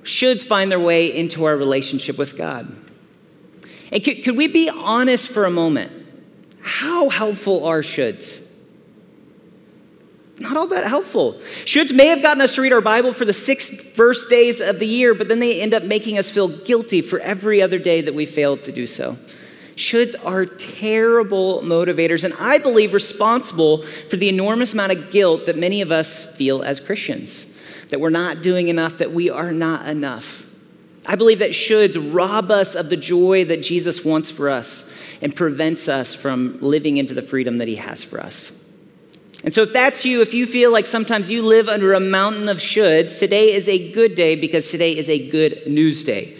Shoulds 0.04 0.46
find 0.46 0.72
their 0.72 0.80
way 0.80 1.14
into 1.14 1.46
our 1.46 1.56
relationship 1.56 2.18
with 2.18 2.38
God. 2.38 2.74
And 3.92 4.04
could, 4.04 4.24
could 4.24 4.38
we 4.38 4.48
be 4.48 4.70
honest 4.70 5.30
for 5.30 5.46
a 5.46 5.52
moment? 5.52 5.92
How 6.62 7.10
helpful 7.10 7.66
are 7.66 7.82
shoulds? 7.82 8.42
Not 10.40 10.56
all 10.56 10.68
that 10.68 10.86
helpful. 10.86 11.34
Shoulds 11.66 11.94
may 11.94 12.08
have 12.08 12.22
gotten 12.22 12.42
us 12.42 12.56
to 12.56 12.62
read 12.62 12.74
our 12.74 12.82
Bible 12.82 13.12
for 13.12 13.26
the 13.26 13.34
six 13.34 13.70
first 13.70 14.30
days 14.30 14.62
of 14.62 14.80
the 14.80 14.86
year, 14.86 15.14
but 15.14 15.28
then 15.28 15.40
they 15.40 15.62
end 15.62 15.74
up 15.74 15.84
making 15.84 16.18
us 16.18 16.30
feel 16.30 16.48
guilty 16.48 17.02
for 17.02 17.20
every 17.20 17.62
other 17.62 17.80
day 17.80 18.02
that 18.02 18.14
we 18.14 18.26
failed 18.26 18.62
to 18.64 18.72
do 18.72 18.86
so. 18.86 19.18
Shoulds 19.76 20.16
are 20.26 20.46
terrible 20.46 21.62
motivators, 21.62 22.24
and 22.24 22.34
I 22.40 22.58
believe 22.58 22.94
responsible 22.94 23.84
for 24.10 24.18
the 24.18 24.30
enormous 24.30 24.74
amount 24.74 24.92
of 24.92 25.12
guilt 25.12 25.46
that 25.46 25.58
many 25.58 25.82
of 25.82 25.92
us 25.92 26.26
feel 26.36 26.64
as 26.64 26.80
Christians. 26.80 27.46
that 27.90 28.00
we're 28.00 28.10
not 28.10 28.42
doing 28.42 28.68
enough, 28.68 28.98
that 28.98 29.12
we 29.12 29.30
are 29.30 29.52
not 29.52 29.88
enough. 29.88 30.46
I 31.06 31.16
believe 31.16 31.40
that 31.40 31.52
shoulds 31.52 32.14
rob 32.14 32.52
us 32.52 32.76
of 32.76 32.90
the 32.90 32.98
joy 32.98 33.46
that 33.46 33.64
Jesus 33.64 34.04
wants 34.04 34.30
for 34.30 34.50
us 34.50 34.90
and 35.22 35.36
prevents 35.36 35.88
us 35.88 36.14
from 36.14 36.60
living 36.62 36.98
into 36.98 37.14
the 37.14 37.22
freedom 37.22 37.58
that 37.58 37.68
he 37.68 37.76
has 37.76 38.04
for 38.04 38.20
us. 38.20 38.52
And 39.44 39.54
so, 39.54 39.62
if 39.62 39.72
that's 39.72 40.04
you, 40.04 40.22
if 40.22 40.34
you 40.34 40.46
feel 40.48 40.72
like 40.72 40.86
sometimes 40.86 41.30
you 41.30 41.44
live 41.44 41.70
under 41.70 41.94
a 41.94 42.00
mountain 42.00 42.50
of 42.50 42.58
shoulds, 42.58 43.20
today 43.20 43.54
is 43.54 43.68
a 43.68 43.92
good 43.92 44.16
day 44.16 44.36
because 44.36 44.70
today 44.70 44.98
is 44.98 45.10
a 45.10 45.30
good 45.30 45.68
news 45.68 46.04
day. 46.04 46.38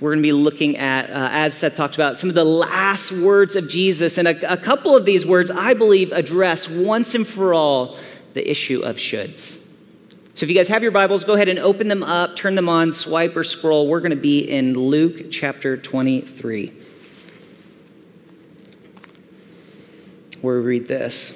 We're 0.00 0.10
going 0.10 0.22
to 0.22 0.26
be 0.28 0.32
looking 0.32 0.76
at, 0.76 1.10
uh, 1.10 1.28
as 1.32 1.54
Seth 1.54 1.74
talked 1.74 1.96
about, 1.96 2.16
some 2.16 2.28
of 2.28 2.36
the 2.36 2.44
last 2.44 3.10
words 3.10 3.56
of 3.56 3.68
Jesus. 3.68 4.16
And 4.16 4.28
a, 4.28 4.52
a 4.52 4.56
couple 4.56 4.96
of 4.96 5.04
these 5.04 5.26
words, 5.26 5.50
I 5.50 5.74
believe, 5.74 6.12
address 6.12 6.68
once 6.68 7.16
and 7.16 7.26
for 7.26 7.52
all 7.52 7.98
the 8.34 8.48
issue 8.48 8.80
of 8.82 8.96
shoulds. 8.96 9.60
So 10.34 10.44
if 10.44 10.50
you 10.50 10.54
guys 10.54 10.68
have 10.68 10.84
your 10.84 10.92
Bibles, 10.92 11.24
go 11.24 11.34
ahead 11.34 11.48
and 11.48 11.58
open 11.58 11.88
them 11.88 12.04
up, 12.04 12.36
turn 12.36 12.54
them 12.54 12.68
on, 12.68 12.92
swipe 12.92 13.34
or 13.34 13.42
scroll. 13.42 13.88
We're 13.88 13.98
going 13.98 14.10
to 14.10 14.16
be 14.16 14.48
in 14.48 14.74
Luke 14.74 15.32
chapter 15.32 15.76
23. 15.76 16.72
Where 20.40 20.60
we 20.60 20.64
read 20.64 20.86
this. 20.86 21.34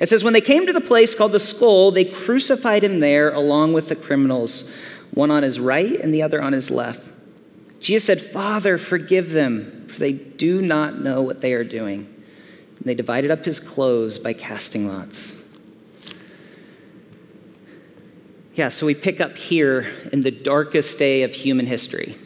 It 0.00 0.08
says, 0.08 0.24
When 0.24 0.32
they 0.32 0.40
came 0.40 0.66
to 0.66 0.72
the 0.72 0.80
place 0.80 1.14
called 1.14 1.32
the 1.32 1.40
skull, 1.40 1.90
they 1.90 2.04
crucified 2.04 2.82
him 2.84 3.00
there 3.00 3.32
along 3.32 3.72
with 3.72 3.88
the 3.88 3.96
criminals, 3.96 4.70
one 5.12 5.30
on 5.30 5.42
his 5.42 5.60
right 5.60 5.92
and 6.00 6.14
the 6.14 6.22
other 6.22 6.40
on 6.42 6.52
his 6.52 6.70
left. 6.70 7.08
Jesus 7.80 8.04
said, 8.04 8.20
Father, 8.20 8.78
forgive 8.78 9.32
them, 9.32 9.86
for 9.88 9.98
they 9.98 10.12
do 10.12 10.62
not 10.62 11.00
know 11.00 11.22
what 11.22 11.40
they 11.40 11.52
are 11.52 11.64
doing. 11.64 12.06
And 12.78 12.84
they 12.84 12.94
divided 12.94 13.30
up 13.30 13.44
his 13.44 13.60
clothes 13.60 14.18
by 14.18 14.32
casting 14.32 14.88
lots. 14.88 15.34
Yeah, 18.54 18.68
so 18.68 18.84
we 18.86 18.94
pick 18.94 19.20
up 19.20 19.36
here 19.36 19.86
in 20.12 20.20
the 20.20 20.30
darkest 20.30 20.98
day 20.98 21.22
of 21.22 21.32
human 21.32 21.66
history, 21.66 22.16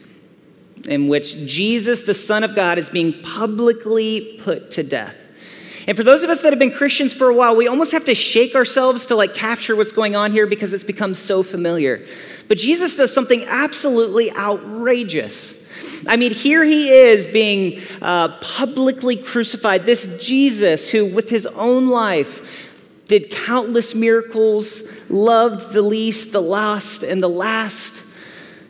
in 0.85 1.07
which 1.07 1.37
Jesus, 1.45 2.03
the 2.03 2.13
Son 2.13 2.43
of 2.43 2.53
God, 2.53 2.77
is 2.77 2.89
being 2.89 3.13
publicly 3.23 4.39
put 4.43 4.71
to 4.71 4.83
death. 4.83 5.26
And 5.87 5.95
for 5.95 6.03
those 6.03 6.23
of 6.23 6.29
us 6.29 6.41
that 6.41 6.51
have 6.51 6.59
been 6.59 6.71
Christians 6.71 7.13
for 7.13 7.29
a 7.29 7.33
while, 7.33 7.55
we 7.55 7.69
almost 7.69 7.93
have 7.93 8.03
to 8.05 8.15
shake 8.15 8.55
ourselves 8.55 9.05
to 9.05 9.15
like 9.15 9.33
capture 9.33 9.73
what's 9.73 9.93
going 9.93 10.17
on 10.17 10.33
here 10.33 10.45
because 10.45 10.73
it's 10.73 10.83
become 10.83 11.13
so 11.13 11.43
familiar. 11.43 12.05
But 12.49 12.57
Jesus 12.57 12.97
does 12.97 13.13
something 13.13 13.45
absolutely 13.45 14.31
outrageous. 14.33 15.55
I 16.05 16.17
mean, 16.17 16.33
here 16.33 16.63
he 16.65 16.89
is 16.89 17.25
being 17.25 17.81
uh, 18.01 18.37
publicly 18.39 19.15
crucified. 19.15 19.85
This 19.85 20.17
Jesus, 20.19 20.89
who 20.89 21.05
with 21.05 21.29
his 21.29 21.45
own 21.45 21.87
life 21.87 22.67
did 23.07 23.31
countless 23.31 23.95
miracles, 23.95 24.83
loved 25.09 25.71
the 25.71 25.81
least, 25.81 26.33
the 26.33 26.41
lost, 26.41 27.03
and 27.03 27.23
the 27.23 27.29
last, 27.29 28.03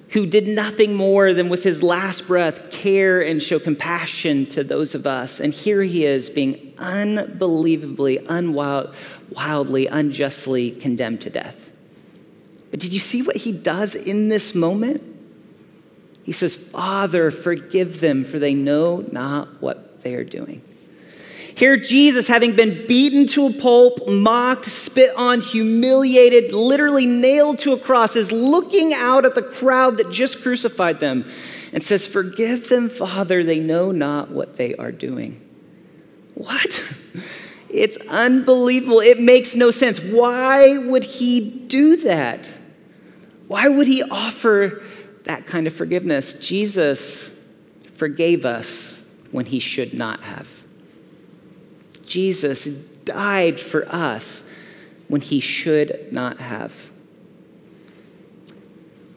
who 0.10 0.26
did 0.26 0.48
nothing 0.48 0.94
more 0.94 1.34
than 1.34 1.50
with 1.50 1.64
his 1.64 1.84
last 1.84 2.28
breath 2.28 2.72
care 2.72 3.22
and 3.22 3.44
show 3.44 3.60
compassion 3.60 4.46
to 4.48 4.64
those 4.64 4.96
of 4.96 5.06
us. 5.06 5.40
And 5.40 5.54
here 5.54 5.84
he 5.84 6.06
is 6.06 6.30
being 6.30 6.74
unbelievably, 6.78 8.26
unwild, 8.30 8.96
wildly, 9.32 9.88
unjustly 9.88 10.72
condemned 10.72 11.22
to 11.22 11.30
death. 11.30 11.72
But 12.72 12.80
did 12.80 12.94
you 12.94 13.00
see 13.00 13.22
what 13.22 13.36
he 13.36 13.52
does 13.52 13.96
in 13.96 14.30
this 14.30 14.56
moment? 14.56 15.04
He 16.24 16.32
says, 16.32 16.56
Father, 16.56 17.32
forgive 17.32 18.00
them, 18.00 18.24
for 18.24 18.40
they 18.40 18.54
know 18.54 19.06
not 19.12 19.62
what 19.62 20.02
they 20.04 20.16
are 20.16 20.26
doing. 20.26 20.62
Here, 21.58 21.76
Jesus, 21.76 22.28
having 22.28 22.56
been 22.56 22.86
beaten 22.86 23.26
to 23.30 23.48
a 23.48 23.52
pulp, 23.52 24.08
mocked, 24.08 24.66
spit 24.66 25.12
on, 25.16 25.42
humiliated, 25.42 26.54
literally 26.54 27.08
nailed 27.08 27.58
to 27.60 27.74
a 27.74 27.80
cross, 27.80 28.16
is 28.16 28.32
looking 28.32 28.94
out 28.94 29.26
at 29.26 29.34
the 29.34 29.42
crowd 29.42 29.98
that 29.98 30.12
just 30.12 30.44
crucified 30.44 31.00
them 31.00 31.26
and 31.74 31.84
says, 31.84 32.06
Forgive 32.06 32.70
them, 32.70 32.90
Father, 32.90 33.44
they 33.44 33.58
know 33.60 33.92
not 33.92 34.30
what 34.30 34.58
they 34.58 34.76
are 34.76 34.92
doing. 34.92 35.42
What? 36.36 36.84
It's 37.70 37.98
unbelievable. 38.08 39.02
It 39.02 39.20
makes 39.20 39.54
no 39.54 39.72
sense. 39.72 40.00
Why 40.00 40.78
would 40.78 41.04
he 41.04 41.42
do 41.42 41.98
that? 41.98 42.50
Why 43.50 43.68
would 43.68 43.88
he 43.88 44.04
offer 44.04 44.84
that 45.26 45.46
kind 45.46 45.68
of 45.68 45.74
forgiveness? 45.74 46.32
Jesus 46.34 47.38
forgave 47.96 48.46
us 48.46 49.02
when 49.32 49.46
he 49.46 49.60
should 49.60 49.94
not 49.94 50.22
have. 50.22 50.48
Jesus 52.08 52.66
died 52.66 53.60
for 53.60 53.88
us 53.94 54.44
when 55.08 55.22
he 55.22 55.40
should 55.40 56.12
not 56.12 56.40
have. 56.40 56.74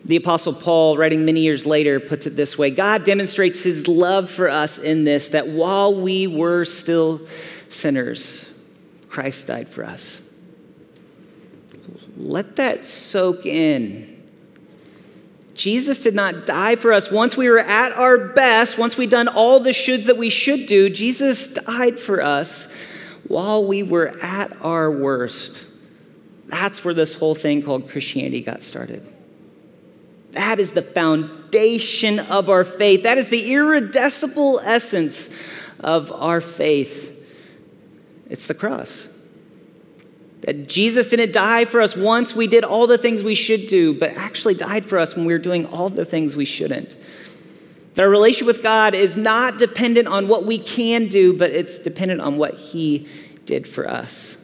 The 0.04 0.16
Apostle 0.16 0.54
Paul, 0.54 0.96
writing 0.96 1.24
many 1.24 1.40
years 1.40 1.66
later, 1.66 2.00
puts 2.00 2.26
it 2.26 2.36
this 2.36 2.58
way 2.58 2.70
God 2.70 3.04
demonstrates 3.04 3.62
his 3.62 3.86
love 3.86 4.30
for 4.30 4.48
us 4.48 4.78
in 4.78 5.04
this 5.04 5.28
that 5.28 5.48
while 5.48 5.94
we 5.94 6.26
were 6.26 6.64
still 6.64 7.20
sinners, 7.68 8.46
Christ 9.08 9.46
died 9.46 9.68
for 9.68 9.84
us. 9.84 10.20
Let 12.16 12.56
that 12.56 12.86
soak 12.86 13.46
in. 13.46 14.19
Jesus 15.60 16.00
did 16.00 16.14
not 16.14 16.46
die 16.46 16.76
for 16.76 16.90
us 16.90 17.10
once 17.10 17.36
we 17.36 17.50
were 17.50 17.58
at 17.58 17.92
our 17.92 18.16
best, 18.16 18.78
once 18.78 18.96
we'd 18.96 19.10
done 19.10 19.28
all 19.28 19.60
the 19.60 19.72
shoulds 19.72 20.06
that 20.06 20.16
we 20.16 20.30
should 20.30 20.64
do. 20.64 20.88
Jesus 20.88 21.48
died 21.48 22.00
for 22.00 22.22
us 22.22 22.66
while 23.28 23.66
we 23.66 23.82
were 23.82 24.08
at 24.22 24.56
our 24.62 24.90
worst. 24.90 25.66
That's 26.46 26.82
where 26.82 26.94
this 26.94 27.12
whole 27.12 27.34
thing 27.34 27.62
called 27.62 27.90
Christianity 27.90 28.40
got 28.40 28.62
started. 28.62 29.06
That 30.30 30.60
is 30.60 30.72
the 30.72 30.80
foundation 30.80 32.20
of 32.20 32.48
our 32.48 32.64
faith. 32.64 33.02
That 33.02 33.18
is 33.18 33.28
the 33.28 33.52
irreducible 33.52 34.60
essence 34.60 35.28
of 35.78 36.10
our 36.10 36.40
faith. 36.40 37.14
It's 38.30 38.46
the 38.46 38.54
cross. 38.54 39.08
That 40.42 40.68
Jesus 40.68 41.10
didn't 41.10 41.32
die 41.32 41.66
for 41.66 41.80
us 41.80 41.94
once 41.94 42.34
we 42.34 42.46
did 42.46 42.64
all 42.64 42.86
the 42.86 42.98
things 42.98 43.22
we 43.22 43.34
should 43.34 43.66
do, 43.66 43.92
but 43.92 44.10
actually 44.16 44.54
died 44.54 44.86
for 44.86 44.98
us 44.98 45.14
when 45.14 45.26
we 45.26 45.32
were 45.32 45.38
doing 45.38 45.66
all 45.66 45.88
the 45.88 46.04
things 46.04 46.34
we 46.34 46.46
shouldn't. 46.46 46.96
That 47.94 48.04
our 48.04 48.08
relationship 48.08 48.46
with 48.46 48.62
God 48.62 48.94
is 48.94 49.16
not 49.16 49.58
dependent 49.58 50.08
on 50.08 50.28
what 50.28 50.46
we 50.46 50.58
can 50.58 51.08
do, 51.08 51.36
but 51.36 51.50
it's 51.50 51.78
dependent 51.78 52.20
on 52.20 52.38
what 52.38 52.54
He 52.54 53.08
did 53.44 53.68
for 53.68 53.88
us. 53.90 54.36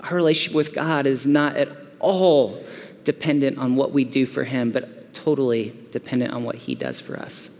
Our 0.00 0.16
relationship 0.16 0.54
with 0.54 0.72
God 0.72 1.06
is 1.06 1.26
not 1.26 1.56
at 1.56 1.68
all 2.00 2.64
dependent 3.04 3.58
on 3.58 3.76
what 3.76 3.92
we 3.92 4.04
do 4.04 4.24
for 4.24 4.44
Him, 4.44 4.70
but 4.70 5.12
totally 5.12 5.74
dependent 5.90 6.32
on 6.32 6.44
what 6.44 6.54
He 6.54 6.74
does 6.74 7.00
for 7.00 7.18
us. 7.18 7.50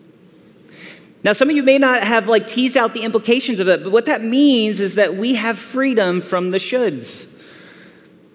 Now, 1.24 1.32
some 1.32 1.48
of 1.48 1.56
you 1.56 1.62
may 1.62 1.78
not 1.78 2.04
have 2.04 2.28
like 2.28 2.46
teased 2.46 2.76
out 2.76 2.92
the 2.92 3.00
implications 3.00 3.58
of 3.58 3.66
it, 3.66 3.82
but 3.82 3.90
what 3.90 4.04
that 4.06 4.22
means 4.22 4.78
is 4.78 4.96
that 4.96 5.16
we 5.16 5.34
have 5.34 5.58
freedom 5.58 6.20
from 6.20 6.50
the 6.50 6.58
shoulds. 6.58 7.26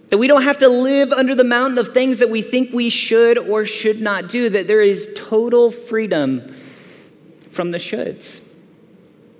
That 0.10 0.18
we 0.18 0.26
don't 0.26 0.42
have 0.42 0.58
to 0.58 0.70
live 0.70 1.12
under 1.12 1.36
the 1.36 1.44
mountain 1.44 1.78
of 1.78 1.90
things 1.90 2.18
that 2.18 2.32
we 2.32 2.42
think 2.42 2.74
we 2.74 2.90
should 2.90 3.38
or 3.38 3.64
should 3.68 4.02
not 4.02 4.28
do, 4.28 4.50
that 4.50 4.68
there 4.68 4.82
is 4.82 5.08
total 5.16 5.70
freedom 5.70 6.52
from 7.52 7.70
the 7.70 7.78
shoulds. 7.78 8.42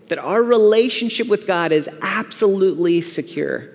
That 0.08 0.20
our 0.20 0.44
relationship 0.44 1.28
with 1.28 1.48
God 1.48 1.72
is 1.72 1.90
absolutely 2.04 3.02
secure. 3.02 3.68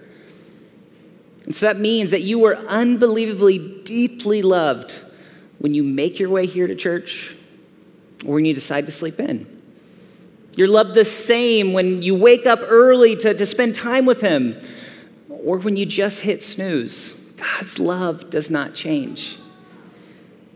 And 1.46 1.54
so 1.54 1.66
that 1.66 1.80
means 1.80 2.12
that 2.12 2.22
you 2.22 2.44
are 2.44 2.54
unbelievably 2.54 3.82
deeply 3.82 4.40
loved 4.42 5.00
when 5.58 5.74
you 5.74 5.82
make 5.82 6.20
your 6.20 6.30
way 6.30 6.46
here 6.46 6.68
to 6.68 6.76
church 6.76 7.34
or 8.24 8.34
when 8.34 8.44
you 8.44 8.54
decide 8.54 8.86
to 8.86 8.92
sleep 8.92 9.18
in. 9.18 9.53
You're 10.56 10.68
loved 10.68 10.94
the 10.94 11.04
same 11.04 11.72
when 11.72 12.02
you 12.02 12.14
wake 12.14 12.46
up 12.46 12.60
early 12.62 13.16
to, 13.16 13.34
to 13.34 13.46
spend 13.46 13.74
time 13.74 14.06
with 14.06 14.20
Him 14.20 14.60
or 15.28 15.58
when 15.58 15.76
you 15.76 15.86
just 15.86 16.20
hit 16.20 16.42
snooze. 16.42 17.14
God's 17.36 17.78
love 17.78 18.30
does 18.30 18.50
not 18.50 18.74
change. 18.74 19.38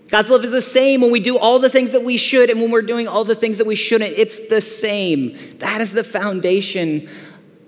God's 0.08 0.30
love 0.30 0.44
is 0.44 0.52
the 0.52 0.62
same 0.62 1.02
when 1.02 1.10
we 1.10 1.20
do 1.20 1.36
all 1.36 1.58
the 1.58 1.68
things 1.68 1.92
that 1.92 2.02
we 2.02 2.16
should 2.16 2.48
and 2.48 2.60
when 2.60 2.70
we're 2.70 2.82
doing 2.82 3.06
all 3.06 3.24
the 3.24 3.34
things 3.34 3.58
that 3.58 3.66
we 3.66 3.76
shouldn't. 3.76 4.16
It's 4.16 4.48
the 4.48 4.60
same. 4.60 5.36
That 5.58 5.80
is 5.80 5.92
the 5.92 6.04
foundation 6.04 7.08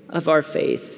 of 0.08 0.28
our 0.28 0.40
faith. 0.40 0.96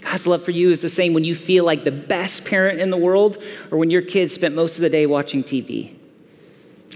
God's 0.00 0.26
love 0.26 0.42
for 0.42 0.50
you 0.50 0.70
is 0.70 0.82
the 0.82 0.88
same 0.88 1.14
when 1.14 1.22
you 1.22 1.36
feel 1.36 1.64
like 1.64 1.84
the 1.84 1.92
best 1.92 2.44
parent 2.44 2.80
in 2.80 2.90
the 2.90 2.96
world 2.96 3.40
or 3.70 3.78
when 3.78 3.90
your 3.90 4.02
kids 4.02 4.32
spent 4.32 4.56
most 4.56 4.74
of 4.74 4.80
the 4.80 4.90
day 4.90 5.06
watching 5.06 5.44
TV. 5.44 5.94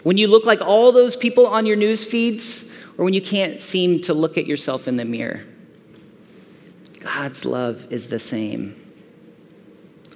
When 0.02 0.18
you 0.18 0.26
look 0.26 0.44
like 0.44 0.60
all 0.60 0.90
those 0.90 1.16
people 1.16 1.46
on 1.46 1.66
your 1.66 1.76
news 1.76 2.04
feeds 2.04 2.65
or 2.98 3.04
when 3.04 3.14
you 3.14 3.20
can't 3.20 3.60
seem 3.60 4.00
to 4.02 4.14
look 4.14 4.38
at 4.38 4.46
yourself 4.46 4.88
in 4.88 4.96
the 4.96 5.04
mirror. 5.04 5.42
God's 7.00 7.44
love 7.44 7.86
is 7.90 8.08
the 8.08 8.18
same. 8.18 8.82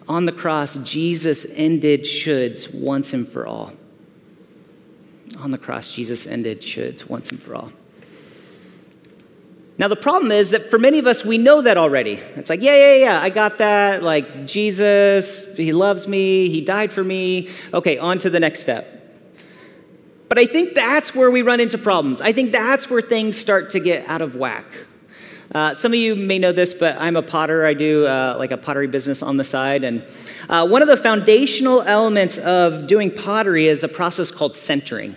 On 0.09 0.25
the 0.25 0.33
cross, 0.33 0.77
Jesus 0.77 1.47
ended 1.55 2.03
shoulds 2.03 2.73
once 2.75 3.13
and 3.13 3.29
for 3.29 3.47
all. 3.47 3.73
On 5.39 5.51
the 5.51 5.59
cross, 5.59 5.93
Jesus 5.93 6.27
ended 6.27 6.63
shoulds 6.63 7.09
once 7.09 7.31
and 7.31 7.41
for 7.41 7.55
all. 7.55 7.71
Now, 9.79 9.89
the 9.89 9.97
problem 9.97 10.31
is 10.31 10.51
that 10.51 10.69
for 10.69 10.79
many 10.79 10.99
of 10.99 11.07
us, 11.07 11.25
we 11.25 11.39
know 11.39 11.63
that 11.63 11.79
already. 11.79 12.15
It's 12.37 12.51
like, 12.51 12.61
yeah, 12.61 12.77
yeah, 12.77 12.97
yeah, 12.97 13.23
I 13.23 13.31
got 13.31 13.59
that. 13.59 14.03
Like, 14.03 14.47
Jesus, 14.47 15.47
He 15.57 15.73
loves 15.73 16.07
me, 16.07 16.51
He 16.51 16.61
died 16.61 16.93
for 16.93 17.03
me. 17.05 17.49
Okay, 17.73 17.97
on 17.97 18.19
to 18.19 18.29
the 18.29 18.41
next 18.41 18.61
step. 18.61 19.00
But 20.31 20.39
I 20.39 20.47
think 20.47 20.75
that's 20.75 21.13
where 21.13 21.29
we 21.29 21.43
run 21.43 21.59
into 21.59 21.77
problems. 21.77 22.21
I 22.21 22.33
think 22.33 22.53
that's 22.53 22.89
where 22.89 23.03
things 23.03 23.37
start 23.37 23.71
to 23.71 23.81
get 23.81 24.09
out 24.09 24.23
of 24.23 24.37
whack. 24.37 24.65
Uh, 25.53 25.75
some 25.75 25.91
of 25.91 25.99
you 25.99 26.15
may 26.15 26.39
know 26.39 26.53
this, 26.53 26.73
but 26.73 26.97
I'm 26.99 27.17
a 27.17 27.23
potter. 27.23 27.67
I 27.67 27.75
do 27.75 28.07
uh, 28.07 28.37
like 28.39 28.53
a 28.53 28.57
pottery 28.57 28.87
business 28.87 29.23
on 29.23 29.39
the 29.39 29.43
side. 29.43 29.83
And 29.83 30.05
uh, 30.49 30.69
one 30.69 30.83
of 30.83 30.89
the 30.89 30.97
foundational 30.97 31.83
elements 31.83 32.39
of 32.39 32.87
doing 32.87 33.11
pottery 33.11 33.67
is 33.67 33.83
a 33.83 33.89
process 33.89 34.31
called 34.31 34.55
centering 34.55 35.17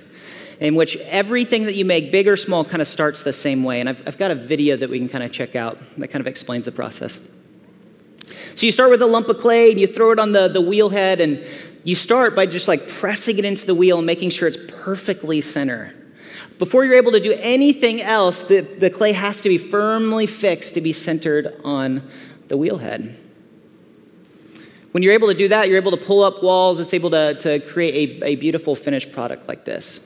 in 0.60 0.74
which 0.74 0.96
everything 0.96 1.66
that 1.66 1.76
you 1.76 1.86
make, 1.86 2.12
big 2.12 2.28
or 2.28 2.36
small, 2.36 2.66
kind 2.66 2.82
of 2.82 2.88
starts 2.88 3.22
the 3.22 3.34
same 3.34 3.64
way. 3.64 3.82
And 3.82 3.90
I've, 3.90 4.08
I've 4.08 4.18
got 4.18 4.32
a 4.32 4.36
video 4.36 4.78
that 4.78 4.90
we 4.90 4.98
can 4.98 5.10
kind 5.10 5.24
of 5.24 5.32
check 5.32 5.56
out 5.56 5.78
that 5.98 6.08
kind 6.08 6.22
of 6.22 6.28
explains 6.28 6.66
the 6.66 6.72
process. 6.72 7.20
So 8.56 8.66
you 8.66 8.72
start 8.72 8.90
with 8.90 9.04
a 9.04 9.06
lump 9.06 9.30
of 9.30 9.38
clay 9.38 9.70
and 9.70 9.80
you 9.80 9.86
throw 9.86 10.10
it 10.10 10.18
on 10.18 10.32
the, 10.32 10.48
the 10.48 10.62
wheel 10.62 10.90
head, 10.90 11.22
and 11.22 11.46
you 11.84 11.96
start 11.96 12.36
by 12.36 12.46
just 12.46 12.68
like 12.68 12.88
pressing 12.88 13.38
it 13.38 13.46
into 13.46 13.66
the 13.66 13.76
wheel 13.76 13.98
and 13.98 14.06
making 14.06 14.30
sure 14.30 14.48
it's 14.48 14.58
perfectly 14.68 15.42
center. 15.42 15.94
Before 16.60 16.86
you're 16.86 16.96
able 16.96 17.12
to 17.12 17.20
do 17.20 17.34
anything 17.34 18.02
else, 18.02 18.44
the, 18.44 18.62
the 18.62 18.90
clay 18.90 19.12
has 19.12 19.42
to 19.42 19.50
be 19.50 19.58
firmly 19.58 20.26
fixed 20.26 20.76
to 20.76 20.82
be 20.82 20.94
centered 20.94 21.60
on 21.64 22.08
the 22.48 22.56
wheel 22.56 22.78
head. 22.78 23.18
When 24.92 25.02
you're 25.02 25.14
able 25.14 25.28
to 25.30 25.34
do 25.34 25.48
that, 25.48 25.68
you're 25.68 25.78
able 25.78 25.92
to 25.92 25.98
pull 25.98 26.24
up 26.24 26.44
walls, 26.44 26.80
it's 26.80 26.94
able 26.94 27.10
to, 27.10 27.34
to 27.40 27.60
create 27.62 28.22
a, 28.22 28.26
a 28.28 28.36
beautiful 28.36 28.76
finished 28.76 29.12
product 29.12 29.48
like 29.48 29.66
this. 29.66 30.00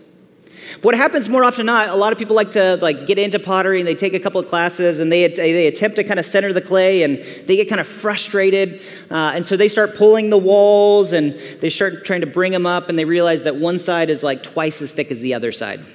But 0.75 0.85
what 0.85 0.95
happens 0.95 1.29
more 1.29 1.43
often 1.43 1.65
than 1.65 1.67
not, 1.67 1.89
a 1.89 1.95
lot 1.95 2.13
of 2.13 2.19
people 2.19 2.35
like 2.35 2.51
to 2.51 2.77
like 2.77 3.07
get 3.07 3.17
into 3.17 3.39
pottery 3.39 3.79
and 3.79 3.87
they 3.87 3.95
take 3.95 4.13
a 4.13 4.19
couple 4.19 4.39
of 4.39 4.47
classes 4.47 4.99
and 4.99 5.11
they, 5.11 5.27
they 5.27 5.67
attempt 5.67 5.95
to 5.97 6.03
kind 6.03 6.19
of 6.19 6.25
center 6.25 6.53
the 6.53 6.61
clay 6.61 7.03
and 7.03 7.17
they 7.47 7.55
get 7.55 7.69
kind 7.69 7.81
of 7.81 7.87
frustrated. 7.87 8.81
Uh, 9.09 9.31
and 9.35 9.45
so 9.45 9.57
they 9.57 9.67
start 9.67 9.95
pulling 9.95 10.29
the 10.29 10.37
walls 10.37 11.11
and 11.11 11.33
they 11.59 11.69
start 11.69 12.05
trying 12.05 12.21
to 12.21 12.27
bring 12.27 12.51
them 12.51 12.65
up 12.65 12.89
and 12.89 12.97
they 12.97 13.05
realize 13.05 13.43
that 13.43 13.55
one 13.55 13.79
side 13.79 14.09
is 14.09 14.23
like 14.23 14.43
twice 14.43 14.81
as 14.81 14.91
thick 14.91 15.11
as 15.11 15.19
the 15.19 15.33
other 15.33 15.51
side. 15.51 15.85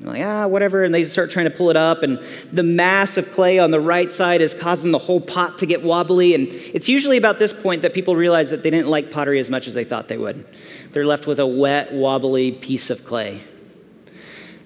Like, 0.00 0.22
ah, 0.22 0.46
whatever. 0.46 0.84
And 0.84 0.94
they 0.94 1.04
start 1.04 1.30
trying 1.30 1.46
to 1.46 1.50
pull 1.50 1.70
it 1.70 1.76
up, 1.76 2.02
and 2.02 2.22
the 2.52 2.62
mass 2.62 3.16
of 3.16 3.32
clay 3.32 3.58
on 3.58 3.70
the 3.70 3.80
right 3.80 4.10
side 4.10 4.40
is 4.40 4.52
causing 4.52 4.90
the 4.90 4.98
whole 4.98 5.20
pot 5.20 5.58
to 5.58 5.66
get 5.66 5.82
wobbly. 5.82 6.34
And 6.34 6.48
it's 6.48 6.88
usually 6.88 7.16
about 7.16 7.38
this 7.38 7.52
point 7.52 7.82
that 7.82 7.94
people 7.94 8.16
realize 8.16 8.50
that 8.50 8.62
they 8.62 8.70
didn't 8.70 8.88
like 8.88 9.10
pottery 9.10 9.40
as 9.40 9.48
much 9.48 9.66
as 9.66 9.74
they 9.74 9.84
thought 9.84 10.08
they 10.08 10.18
would. 10.18 10.44
They're 10.92 11.06
left 11.06 11.26
with 11.26 11.38
a 11.38 11.46
wet, 11.46 11.92
wobbly 11.92 12.52
piece 12.52 12.90
of 12.90 13.04
clay. 13.04 13.42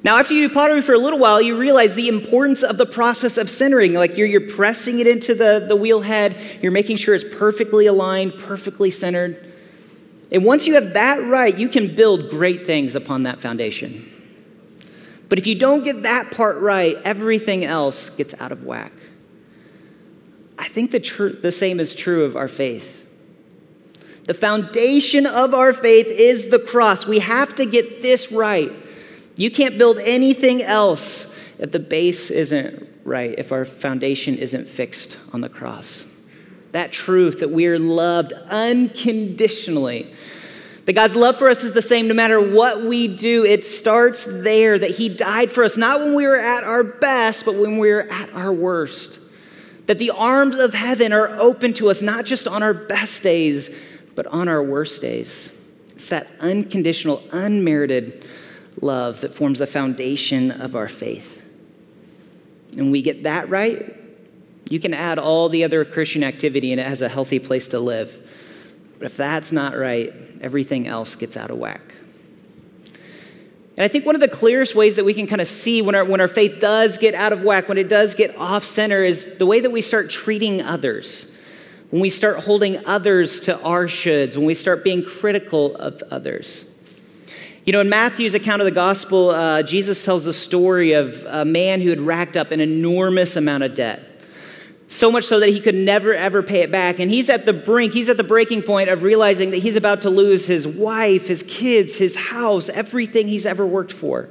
Now, 0.05 0.19
after 0.19 0.33
you 0.33 0.49
do 0.49 0.55
pottery 0.55 0.81
for 0.81 0.95
a 0.95 0.99
little 0.99 1.19
while, 1.19 1.43
you 1.43 1.59
realize 1.59 1.95
the 1.95 2.09
importance 2.09 2.62
of 2.62 2.78
the 2.78 2.87
process 2.87 3.37
of 3.37 3.50
centering. 3.50 3.95
Like 3.95 4.17
you're, 4.17 4.28
you're 4.28 4.49
pressing 4.49 5.00
it 5.00 5.07
into 5.07 5.35
the, 5.35 5.64
the 5.67 5.75
wheel 5.75 6.00
head, 6.00 6.37
you're 6.62 6.73
making 6.73 6.99
sure 6.99 7.14
it's 7.14 7.25
perfectly 7.37 7.87
aligned, 7.87 8.35
perfectly 8.35 8.90
centered. 8.90 9.45
And 10.31 10.45
once 10.45 10.67
you 10.67 10.75
have 10.75 10.95
that 10.95 11.25
right, 11.25 11.57
you 11.57 11.69
can 11.69 11.95
build 11.97 12.31
great 12.31 12.67
things 12.67 12.95
upon 12.95 13.25
that 13.25 13.40
foundation. 13.40 14.12
But 15.28 15.38
if 15.38 15.47
you 15.47 15.57
don't 15.57 15.85
get 15.85 16.02
that 16.02 16.31
part 16.31 16.59
right, 16.59 16.97
everything 17.05 17.64
else 17.64 18.11
gets 18.11 18.35
out 18.38 18.52
of 18.52 18.64
whack. 18.64 18.93
I 20.59 20.69
think 20.69 20.90
the, 20.90 21.00
tr- 21.00 21.28
the 21.28 21.52
same 21.52 21.81
is 21.81 21.95
true 21.95 22.25
of 22.25 22.37
our 22.37 22.49
faith. 22.49 22.95
The 24.25 24.35
foundation 24.35 25.26
of 25.26 25.55
our 25.55 25.73
faith 25.73 26.07
is 26.07 26.50
the 26.50 26.59
cross. 26.59 27.07
We 27.07 27.19
have 27.21 27.55
to 27.57 27.67
get 27.67 28.02
this 28.02 28.31
right. 28.31 28.71
You 29.38 29.52
can't 29.52 29.78
build 29.78 30.00
anything 30.00 30.64
else 30.64 31.28
if 31.61 31.71
the 31.71 31.78
base 31.78 32.33
isn't 32.33 32.88
right, 33.04 33.38
if 33.38 33.52
our 33.52 33.64
foundation 33.64 34.37
isn't 34.37 34.66
fixed 34.66 35.16
on 35.33 35.40
the 35.40 35.49
cross. 35.49 36.04
That 36.73 36.90
truth 36.90 37.38
that 37.38 37.50
we 37.52 37.68
are 37.68 37.78
loved 37.78 38.33
unconditionally. 38.33 40.12
That 40.87 40.95
God's 40.95 41.14
love 41.14 41.38
for 41.38 41.49
us 41.49 41.62
is 41.62 41.73
the 41.73 41.80
same 41.80 42.09
no 42.09 42.14
matter 42.14 42.40
what 42.40 42.83
we 42.83 43.07
do. 43.07 43.45
It 43.45 43.64
starts 43.64 44.25
there, 44.26 44.76
that 44.76 44.90
He 44.90 45.09
died 45.09 45.52
for 45.52 45.62
us, 45.62 45.76
not 45.76 46.00
when 46.00 46.16
we 46.16 46.26
were 46.26 46.37
at 46.37 46.64
our 46.64 46.83
best, 46.83 47.45
but 47.45 47.54
when 47.54 47.78
we 47.78 47.90
were 47.90 48.11
at 48.11 48.33
our 48.35 48.52
worst. 48.52 49.21
That 49.87 50.00
the 50.00 50.11
arms 50.11 50.59
of 50.59 50.75
heaven 50.75 51.12
are 51.12 51.28
open 51.38 51.75
to 51.75 51.90
us, 51.90 52.02
not 52.02 52.25
just 52.25 52.49
on 52.49 52.64
our 52.64 52.75
best 52.75 53.23
days, 53.23 53.71
but 54.16 54.26
on 54.26 54.49
our 54.49 54.64
worst 54.64 55.00
days. 55.00 55.52
It's 55.95 56.09
that 56.09 56.26
unconditional, 56.40 57.23
unmerited 57.30 58.26
love 58.82 59.21
that 59.21 59.32
forms 59.32 59.58
the 59.58 59.67
foundation 59.67 60.50
of 60.50 60.76
our 60.76 60.88
faith. 60.88 61.43
And 62.76 62.93
we 62.93 63.02
get 63.02 63.25
that 63.25 63.49
right, 63.49 63.95
you 64.71 64.80
can 64.80 64.93
add 64.93 65.19
all 65.19 65.49
the 65.49 65.64
other 65.64 65.84
Christian 65.84 66.23
activity 66.23 66.73
and 66.73 66.80
it 66.80 66.86
has 66.86 67.02
a 67.02 67.08
healthy 67.08 67.38
place 67.38 67.69
to 67.69 67.80
live. 67.80 68.14
But 68.99 69.06
if 69.06 69.17
that's 69.17 69.52
not 69.52 69.76
right, 69.76 70.12
everything 70.41 70.86
else 70.86 71.14
gets 71.14 71.36
out 71.36 71.50
of 71.50 71.58
whack. 71.58 71.80
And 73.76 73.84
I 73.84 73.88
think 73.88 74.04
one 74.04 74.17
of 74.17 74.21
the 74.21 74.28
clearest 74.28 74.75
ways 74.75 74.97
that 74.97 75.04
we 75.04 75.14
can 75.14 75.28
kind 75.28 75.41
of 75.41 75.47
see 75.47 75.82
when 75.82 75.95
our, 75.95 76.04
when 76.04 76.21
our 76.21 76.28
faith 76.28 76.60
does 76.60 76.99
get 76.99 77.14
out 77.14 77.32
of 77.32 77.43
whack, 77.43 77.69
when 77.69 77.78
it 77.78 77.88
does 77.88 78.17
get 78.17 78.36
off 78.36 78.64
center, 78.64 79.04
is 79.04 79.36
the 79.36 79.47
way 79.47 79.60
that 79.60 79.71
we 79.71 79.80
start 79.80 80.10
treating 80.10 80.60
others. 80.60 81.28
When 81.91 82.02
we 82.02 82.10
start 82.10 82.41
holding 82.41 82.84
others 82.86 83.41
to 83.41 83.58
our 83.60 83.86
shoulds, 83.86 84.36
when 84.36 84.47
we 84.47 84.54
start 84.54 84.82
being 84.82 85.04
critical 85.04 85.76
of 85.76 86.02
others. 86.10 86.64
You 87.69 87.73
know, 87.73 87.83
in 87.83 87.91
Matthew's 87.91 88.33
account 88.33 88.63
of 88.63 88.65
the 88.65 88.71
gospel, 88.71 89.28
uh, 89.28 89.63
Jesus 89.63 90.02
tells 90.02 90.25
the 90.25 90.33
story 90.33 90.93
of 90.93 91.23
a 91.26 91.45
man 91.45 91.83
who 91.83 91.91
had 91.91 92.00
racked 92.00 92.35
up 92.35 92.50
an 92.50 92.61
enormous 92.61 93.37
amount 93.37 93.63
of 93.63 93.75
debt. 93.75 94.00
So 94.87 95.13
much 95.13 95.25
so 95.25 95.39
that 95.39 95.50
he 95.50 95.61
could 95.61 95.75
never, 95.75 96.15
ever 96.15 96.43
pay 96.43 96.63
it 96.63 96.73
back. 96.73 96.99
And 96.99 97.11
he's 97.11 97.28
at 97.28 97.45
the 97.45 97.52
brink, 97.52 97.93
he's 97.93 98.09
at 98.09 98.17
the 98.17 98.25
breaking 98.25 98.63
point 98.63 98.89
of 98.89 99.02
realizing 99.02 99.50
that 99.50 99.59
he's 99.59 99.76
about 99.76 100.00
to 100.00 100.09
lose 100.09 100.47
his 100.47 100.67
wife, 100.67 101.26
his 101.26 101.43
kids, 101.43 101.99
his 101.99 102.17
house, 102.17 102.71
everything 102.71 103.28
he's 103.28 103.45
ever 103.45 103.67
worked 103.67 103.93
for. 103.93 104.31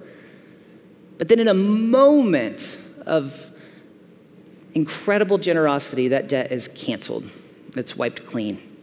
But 1.20 1.28
then, 1.28 1.40
in 1.40 1.48
a 1.48 1.54
moment 1.54 2.80
of 3.06 3.52
incredible 4.74 5.38
generosity, 5.38 6.08
that 6.08 6.28
debt 6.28 6.52
is 6.52 6.70
canceled, 6.70 7.30
it's 7.76 7.96
wiped 7.96 8.26
clean. 8.26 8.77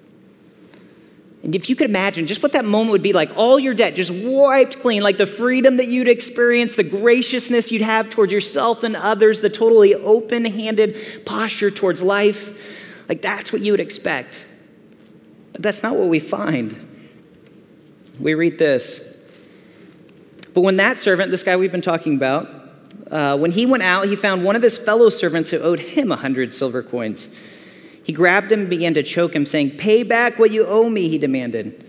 And 1.45 1.55
if 1.55 1.69
you 1.69 1.77
could 1.77 1.91
imagine 1.91 2.27
just 2.27 2.43
what 2.43 2.55
that 2.55 2.65
moment 2.65 2.93
would 2.93 3.03
be 3.03 3.13
like, 3.13 3.31
all 3.37 3.61
your 3.61 3.75
debt 3.75 3.95
just 3.95 4.11
wiped 4.11 4.81
clean, 4.81 5.03
like 5.03 5.19
the 5.19 5.27
freedom 5.27 5.77
that 5.77 5.89
you'd 5.89 6.09
experience, 6.09 6.75
the 6.75 6.83
graciousness 6.83 7.71
you'd 7.71 7.83
have 7.83 8.09
towards 8.09 8.33
yourself 8.33 8.83
and 8.83 8.97
others, 8.97 9.43
the 9.43 9.51
totally 9.51 9.95
open 9.95 10.47
handed 10.47 11.27
posture 11.27 11.71
towards 11.71 12.03
life, 12.03 13.07
like 13.11 13.21
that's 13.21 13.53
what 13.53 13.61
you 13.61 13.73
would 13.73 13.81
expect. 13.81 14.47
But 15.53 15.61
that's 15.61 15.83
not 15.83 15.97
what 15.97 16.09
we 16.09 16.19
find. 16.19 17.13
We 18.19 18.33
read 18.33 18.59
this. 18.59 19.03
But 20.55 20.63
when 20.63 20.77
that 20.77 20.99
servant, 20.99 21.31
this 21.31 21.43
guy 21.43 21.57
we've 21.57 21.71
been 21.71 21.83
talking 21.83 22.15
about, 22.15 22.49
uh, 23.11 23.37
when 23.37 23.53
he 23.53 23.67
went 23.67 23.83
out, 23.83 24.07
he 24.07 24.17
found 24.17 24.45
one 24.45 24.57
of 24.57 24.63
his 24.63 24.79
fellow 24.79 25.11
servants 25.11 25.51
who 25.51 25.59
owed 25.59 25.81
him 25.81 26.11
a 26.11 26.17
hundred 26.17 26.55
silver 26.55 26.83
coins. 26.83 27.29
He 28.05 28.13
grabbed 28.13 28.53
him 28.53 28.61
and 28.61 28.71
began 28.71 28.95
to 28.95 29.03
choke 29.03 29.35
him, 29.35 29.47
saying, 29.47 29.79
Pay 29.79 30.03
back 30.03 30.39
what 30.39 30.51
you 30.51 30.67
owe 30.67 30.89
me, 30.91 31.09
he 31.09 31.19
demanded. 31.19 31.85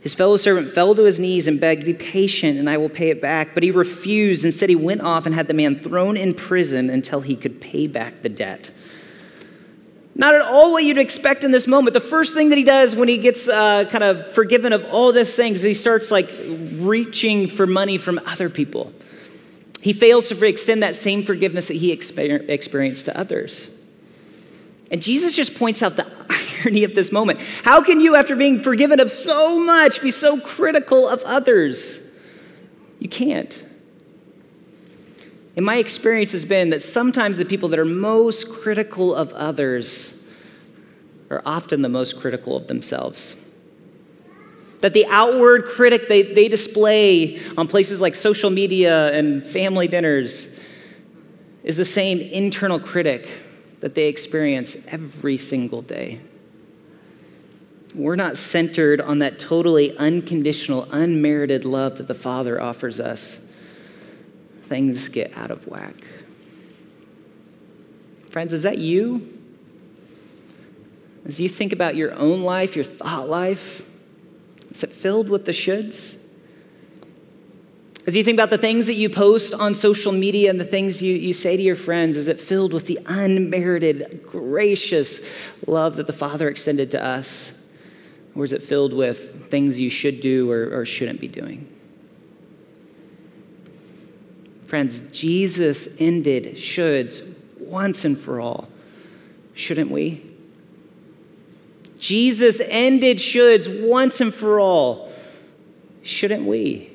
His 0.00 0.14
fellow 0.14 0.36
servant 0.36 0.70
fell 0.70 0.94
to 0.94 1.02
his 1.04 1.20
knees 1.20 1.46
and 1.46 1.60
begged, 1.60 1.84
Be 1.84 1.94
patient, 1.94 2.58
and 2.58 2.68
I 2.68 2.76
will 2.76 2.88
pay 2.88 3.10
it 3.10 3.20
back. 3.22 3.54
But 3.54 3.62
he 3.62 3.70
refused. 3.70 4.44
Instead, 4.44 4.68
he 4.68 4.76
went 4.76 5.02
off 5.02 5.26
and 5.26 5.34
had 5.34 5.46
the 5.46 5.54
man 5.54 5.78
thrown 5.78 6.16
in 6.16 6.34
prison 6.34 6.90
until 6.90 7.20
he 7.20 7.36
could 7.36 7.60
pay 7.60 7.86
back 7.86 8.22
the 8.22 8.28
debt. 8.28 8.70
Not 10.16 10.34
at 10.34 10.42
all 10.42 10.72
what 10.72 10.84
you'd 10.84 10.98
expect 10.98 11.44
in 11.44 11.52
this 11.52 11.66
moment. 11.66 11.94
The 11.94 12.00
first 12.00 12.34
thing 12.34 12.48
that 12.48 12.58
he 12.58 12.64
does 12.64 12.96
when 12.96 13.08
he 13.08 13.18
gets 13.18 13.48
uh, 13.48 13.84
kind 13.84 14.02
of 14.02 14.30
forgiven 14.32 14.72
of 14.72 14.84
all 14.86 15.12
these 15.12 15.36
things 15.36 15.58
is 15.58 15.62
he 15.62 15.74
starts 15.74 16.10
like 16.10 16.28
reaching 16.74 17.46
for 17.46 17.66
money 17.66 17.96
from 17.96 18.20
other 18.26 18.50
people. 18.50 18.92
He 19.80 19.92
fails 19.92 20.28
to 20.28 20.46
extend 20.46 20.82
that 20.82 20.96
same 20.96 21.22
forgiveness 21.22 21.68
that 21.68 21.76
he 21.76 21.92
experienced 21.92 23.04
to 23.04 23.16
others. 23.16 23.70
And 24.90 25.00
Jesus 25.00 25.36
just 25.36 25.54
points 25.54 25.82
out 25.82 25.96
the 25.96 26.06
irony 26.64 26.84
of 26.84 26.94
this 26.94 27.12
moment. 27.12 27.40
How 27.62 27.82
can 27.82 28.00
you, 28.00 28.16
after 28.16 28.34
being 28.34 28.62
forgiven 28.62 29.00
of 29.00 29.10
so 29.10 29.60
much, 29.64 30.02
be 30.02 30.10
so 30.10 30.40
critical 30.40 31.08
of 31.08 31.22
others? 31.22 32.00
You 32.98 33.08
can't. 33.08 33.64
And 35.56 35.64
my 35.64 35.76
experience 35.76 36.32
has 36.32 36.44
been 36.44 36.70
that 36.70 36.82
sometimes 36.82 37.36
the 37.36 37.44
people 37.44 37.68
that 37.70 37.78
are 37.78 37.84
most 37.84 38.48
critical 38.48 39.14
of 39.14 39.32
others 39.32 40.14
are 41.28 41.42
often 41.44 41.82
the 41.82 41.88
most 41.88 42.18
critical 42.18 42.56
of 42.56 42.66
themselves. 42.66 43.36
That 44.80 44.94
the 44.94 45.06
outward 45.06 45.66
critic 45.66 46.08
they, 46.08 46.22
they 46.22 46.48
display 46.48 47.40
on 47.56 47.68
places 47.68 48.00
like 48.00 48.14
social 48.14 48.50
media 48.50 49.12
and 49.12 49.44
family 49.44 49.86
dinners 49.86 50.48
is 51.62 51.76
the 51.76 51.84
same 51.84 52.20
internal 52.20 52.80
critic 52.80 53.28
that 53.80 53.94
they 53.94 54.08
experience 54.08 54.76
every 54.88 55.36
single 55.36 55.82
day. 55.82 56.20
We're 57.94 58.16
not 58.16 58.38
centered 58.38 59.00
on 59.00 59.18
that 59.18 59.38
totally 59.38 59.96
unconditional, 59.96 60.86
unmerited 60.92 61.64
love 61.64 61.96
that 61.98 62.06
the 62.06 62.14
Father 62.14 62.60
offers 62.60 63.00
us. 63.00 63.40
Things 64.64 65.08
get 65.08 65.36
out 65.36 65.50
of 65.50 65.66
whack. 65.66 65.96
Friends, 68.28 68.52
is 68.52 68.62
that 68.62 68.78
you? 68.78 69.36
As 71.26 71.40
you 71.40 71.48
think 71.48 71.72
about 71.72 71.96
your 71.96 72.14
own 72.14 72.42
life, 72.42 72.76
your 72.76 72.84
thought 72.84 73.28
life, 73.28 73.84
is 74.70 74.84
it 74.84 74.92
filled 74.92 75.28
with 75.28 75.46
the 75.46 75.52
shoulds? 75.52 76.16
As 78.06 78.16
you 78.16 78.24
think 78.24 78.36
about 78.36 78.50
the 78.50 78.58
things 78.58 78.86
that 78.86 78.94
you 78.94 79.10
post 79.10 79.52
on 79.52 79.74
social 79.74 80.12
media 80.12 80.48
and 80.48 80.58
the 80.58 80.64
things 80.64 81.02
you, 81.02 81.14
you 81.14 81.34
say 81.34 81.56
to 81.56 81.62
your 81.62 81.76
friends, 81.76 82.16
is 82.16 82.28
it 82.28 82.40
filled 82.40 82.72
with 82.72 82.86
the 82.86 82.98
unmerited, 83.04 84.24
gracious 84.26 85.20
love 85.66 85.96
that 85.96 86.06
the 86.06 86.12
Father 86.12 86.48
extended 86.48 86.90
to 86.92 87.04
us? 87.04 87.52
Or 88.34 88.44
is 88.44 88.52
it 88.52 88.62
filled 88.62 88.94
with 88.94 89.50
things 89.50 89.78
you 89.78 89.90
should 89.90 90.20
do 90.20 90.50
or, 90.50 90.80
or 90.80 90.86
shouldn't 90.86 91.20
be 91.20 91.28
doing? 91.28 91.68
Friends, 94.66 95.00
Jesus 95.12 95.88
ended 95.98 96.54
shoulds 96.54 97.22
once 97.58 98.04
and 98.04 98.18
for 98.18 98.40
all. 98.40 98.68
Shouldn't 99.52 99.90
we? 99.90 100.24
Jesus 101.98 102.62
ended 102.64 103.18
shoulds 103.18 103.86
once 103.86 104.22
and 104.22 104.32
for 104.32 104.58
all. 104.58 105.12
Shouldn't 106.02 106.46
we? 106.46 106.89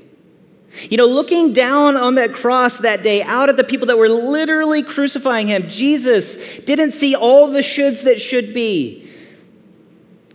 You 0.89 0.97
know, 0.97 1.05
looking 1.05 1.53
down 1.53 1.95
on 1.95 2.15
that 2.15 2.33
cross 2.33 2.79
that 2.79 3.03
day, 3.03 3.23
out 3.23 3.49
at 3.49 3.57
the 3.57 3.63
people 3.63 3.87
that 3.87 3.97
were 3.97 4.09
literally 4.09 4.83
crucifying 4.83 5.47
him, 5.47 5.69
Jesus 5.69 6.35
didn't 6.65 6.91
see 6.91 7.15
all 7.15 7.47
the 7.47 7.59
shoulds 7.59 8.03
that 8.03 8.21
should 8.21 8.53
be. 8.53 9.09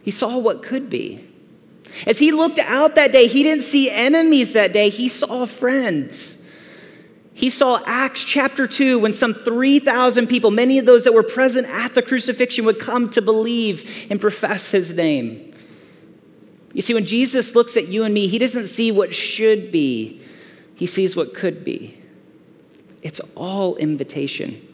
He 0.02 0.10
saw 0.10 0.38
what 0.38 0.62
could 0.62 0.88
be. 0.88 1.26
As 2.06 2.18
he 2.18 2.32
looked 2.32 2.58
out 2.58 2.94
that 2.94 3.12
day, 3.12 3.26
he 3.26 3.42
didn't 3.42 3.64
see 3.64 3.90
enemies 3.90 4.52
that 4.54 4.72
day, 4.72 4.88
he 4.88 5.08
saw 5.08 5.46
friends. 5.46 6.38
He 7.34 7.48
saw 7.48 7.82
Acts 7.86 8.24
chapter 8.24 8.66
2 8.66 8.98
when 8.98 9.12
some 9.12 9.32
3,000 9.32 10.26
people, 10.26 10.50
many 10.50 10.78
of 10.78 10.86
those 10.86 11.04
that 11.04 11.14
were 11.14 11.22
present 11.22 11.66
at 11.68 11.94
the 11.94 12.02
crucifixion, 12.02 12.64
would 12.66 12.78
come 12.78 13.08
to 13.10 13.22
believe 13.22 14.06
and 14.10 14.20
profess 14.20 14.70
his 14.70 14.92
name. 14.92 15.54
You 16.72 16.82
see, 16.82 16.94
when 16.94 17.06
Jesus 17.06 17.54
looks 17.54 17.76
at 17.76 17.88
you 17.88 18.04
and 18.04 18.12
me, 18.14 18.26
he 18.26 18.38
doesn't 18.38 18.66
see 18.66 18.92
what 18.92 19.14
should 19.14 19.72
be, 19.72 20.20
he 20.80 20.86
sees 20.86 21.14
what 21.14 21.34
could 21.34 21.62
be. 21.62 21.94
It's 23.02 23.20
all 23.36 23.76
invitation. 23.76 24.66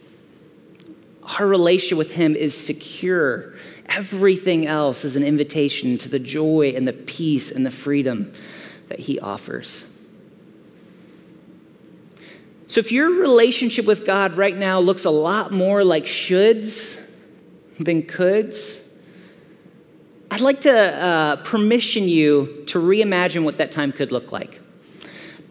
Our 1.37 1.45
relation 1.45 1.97
with 1.97 2.13
him 2.13 2.33
is 2.33 2.55
secure. 2.55 3.55
Everything 3.89 4.65
else 4.65 5.03
is 5.03 5.17
an 5.17 5.23
invitation 5.23 5.97
to 5.97 6.07
the 6.07 6.17
joy 6.17 6.71
and 6.77 6.87
the 6.87 6.93
peace 6.93 7.51
and 7.51 7.65
the 7.65 7.71
freedom 7.71 8.31
that 8.87 8.99
he 8.99 9.19
offers. 9.19 9.83
So, 12.67 12.79
if 12.79 12.93
your 12.93 13.09
relationship 13.09 13.85
with 13.85 14.05
God 14.05 14.37
right 14.37 14.55
now 14.55 14.79
looks 14.79 15.03
a 15.03 15.09
lot 15.09 15.51
more 15.51 15.83
like 15.83 16.05
shoulds 16.05 16.97
than 17.81 18.03
coulds, 18.03 18.79
I'd 20.31 20.39
like 20.39 20.61
to 20.61 20.73
uh, 20.73 21.35
permission 21.43 22.07
you 22.07 22.63
to 22.67 22.79
reimagine 22.79 23.43
what 23.43 23.57
that 23.57 23.73
time 23.73 23.91
could 23.91 24.13
look 24.13 24.31
like. 24.31 24.61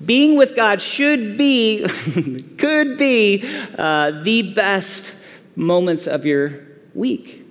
Being 0.04 0.36
with 0.36 0.54
God 0.54 0.82
should 0.82 1.38
be, 1.38 1.86
could 2.58 2.98
be, 2.98 3.42
uh, 3.78 4.22
the 4.22 4.52
best 4.54 5.14
moments 5.54 6.06
of 6.06 6.26
your 6.26 6.66
week. 6.94 7.46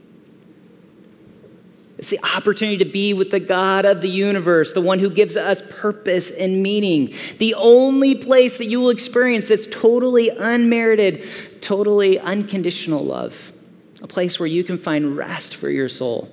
It's 1.97 2.09
the 2.09 2.19
opportunity 2.23 2.77
to 2.77 2.85
be 2.85 3.13
with 3.13 3.31
the 3.31 3.39
God 3.39 3.85
of 3.85 4.01
the 4.01 4.09
universe, 4.09 4.73
the 4.73 4.81
one 4.81 4.99
who 4.99 5.09
gives 5.09 5.37
us 5.37 5.63
purpose 5.69 6.29
and 6.29 6.61
meaning. 6.61 7.13
The 7.39 7.55
only 7.55 8.15
place 8.15 8.57
that 8.57 8.65
you 8.65 8.81
will 8.81 8.89
experience 8.89 9.47
that's 9.47 9.65
totally 9.65 10.29
unmerited, 10.29 11.23
totally 11.61 12.19
unconditional 12.19 13.03
love. 13.03 13.53
A 14.01 14.07
place 14.07 14.39
where 14.39 14.47
you 14.47 14.63
can 14.63 14.77
find 14.77 15.17
rest 15.17 15.55
for 15.55 15.69
your 15.69 15.89
soul. 15.89 16.29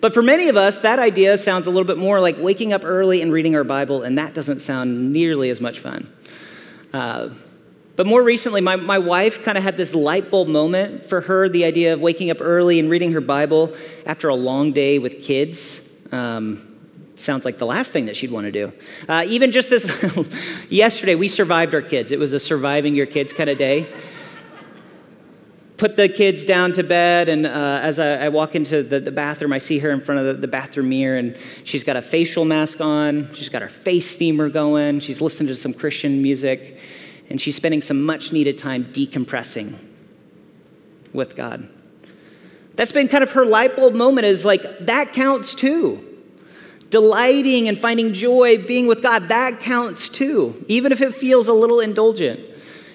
But 0.00 0.14
for 0.14 0.22
many 0.22 0.48
of 0.48 0.56
us, 0.56 0.80
that 0.80 0.98
idea 0.98 1.38
sounds 1.38 1.66
a 1.66 1.70
little 1.70 1.86
bit 1.86 1.98
more 1.98 2.20
like 2.20 2.36
waking 2.38 2.72
up 2.72 2.84
early 2.84 3.22
and 3.22 3.32
reading 3.32 3.54
our 3.54 3.64
Bible, 3.64 4.02
and 4.02 4.18
that 4.18 4.34
doesn't 4.34 4.60
sound 4.60 5.12
nearly 5.12 5.50
as 5.50 5.60
much 5.60 5.78
fun. 5.78 6.12
Uh, 6.92 7.30
but 7.96 8.06
more 8.06 8.22
recently, 8.22 8.60
my, 8.60 8.76
my 8.76 8.98
wife 8.98 9.44
kind 9.44 9.56
of 9.56 9.62
had 9.62 9.76
this 9.76 9.94
light 9.94 10.30
bulb 10.30 10.48
moment 10.48 11.06
for 11.06 11.20
her 11.20 11.48
the 11.48 11.64
idea 11.64 11.92
of 11.92 12.00
waking 12.00 12.30
up 12.30 12.38
early 12.40 12.80
and 12.80 12.90
reading 12.90 13.12
her 13.12 13.20
Bible 13.20 13.74
after 14.04 14.28
a 14.28 14.34
long 14.34 14.72
day 14.72 14.98
with 14.98 15.22
kids. 15.22 15.80
Um, 16.10 16.74
sounds 17.14 17.44
like 17.44 17.58
the 17.58 17.66
last 17.66 17.92
thing 17.92 18.06
that 18.06 18.16
she'd 18.16 18.32
want 18.32 18.46
to 18.46 18.52
do. 18.52 18.72
Uh, 19.08 19.24
even 19.28 19.52
just 19.52 19.70
this 19.70 19.86
yesterday, 20.68 21.14
we 21.14 21.28
survived 21.28 21.72
our 21.74 21.82
kids. 21.82 22.10
It 22.10 22.18
was 22.18 22.32
a 22.32 22.40
surviving 22.40 22.96
your 22.96 23.06
kids 23.06 23.32
kind 23.32 23.48
of 23.48 23.58
day. 23.58 23.88
Put 25.76 25.96
the 25.96 26.08
kids 26.08 26.44
down 26.44 26.72
to 26.72 26.84
bed, 26.84 27.28
and 27.28 27.46
uh, 27.46 27.80
as 27.82 27.98
I, 27.98 28.26
I, 28.26 28.28
walk 28.28 28.54
into 28.54 28.84
the, 28.84 29.00
the, 29.00 29.10
bathroom, 29.10 29.52
I 29.52 29.58
see 29.58 29.80
her 29.80 29.90
in 29.90 30.00
front 30.00 30.20
of 30.20 30.26
the, 30.26 30.34
the 30.34 30.46
bathroom 30.46 30.88
mirror, 30.88 31.16
and 31.16 31.36
she's 31.64 31.82
got 31.82 31.96
a 31.96 32.02
facial 32.02 32.44
mask 32.44 32.80
on. 32.80 33.34
She's 33.34 33.48
got 33.48 33.60
her 33.60 33.68
face 33.68 34.08
steamer 34.08 34.48
going. 34.48 35.00
She's 35.00 35.20
listening 35.20 35.48
to 35.48 35.56
some 35.56 35.74
Christian 35.74 36.22
music 36.22 36.78
and 37.30 37.40
she's 37.40 37.56
spending 37.56 37.82
some 37.82 38.02
much 38.02 38.32
needed 38.32 38.58
time 38.58 38.84
decompressing 38.84 39.74
with 41.12 41.36
God. 41.36 41.68
That's 42.74 42.92
been 42.92 43.08
kind 43.08 43.22
of 43.22 43.32
her 43.32 43.46
light 43.46 43.76
bulb 43.76 43.94
moment 43.94 44.26
is 44.26 44.44
like, 44.44 44.86
that 44.86 45.12
counts 45.12 45.54
too. 45.54 46.10
Delighting 46.90 47.68
and 47.68 47.78
finding 47.78 48.12
joy 48.12 48.58
being 48.58 48.86
with 48.86 49.02
God, 49.02 49.28
that 49.28 49.60
counts 49.60 50.08
too, 50.08 50.64
even 50.68 50.92
if 50.92 51.00
it 51.00 51.14
feels 51.14 51.48
a 51.48 51.52
little 51.52 51.80
indulgent. 51.80 52.40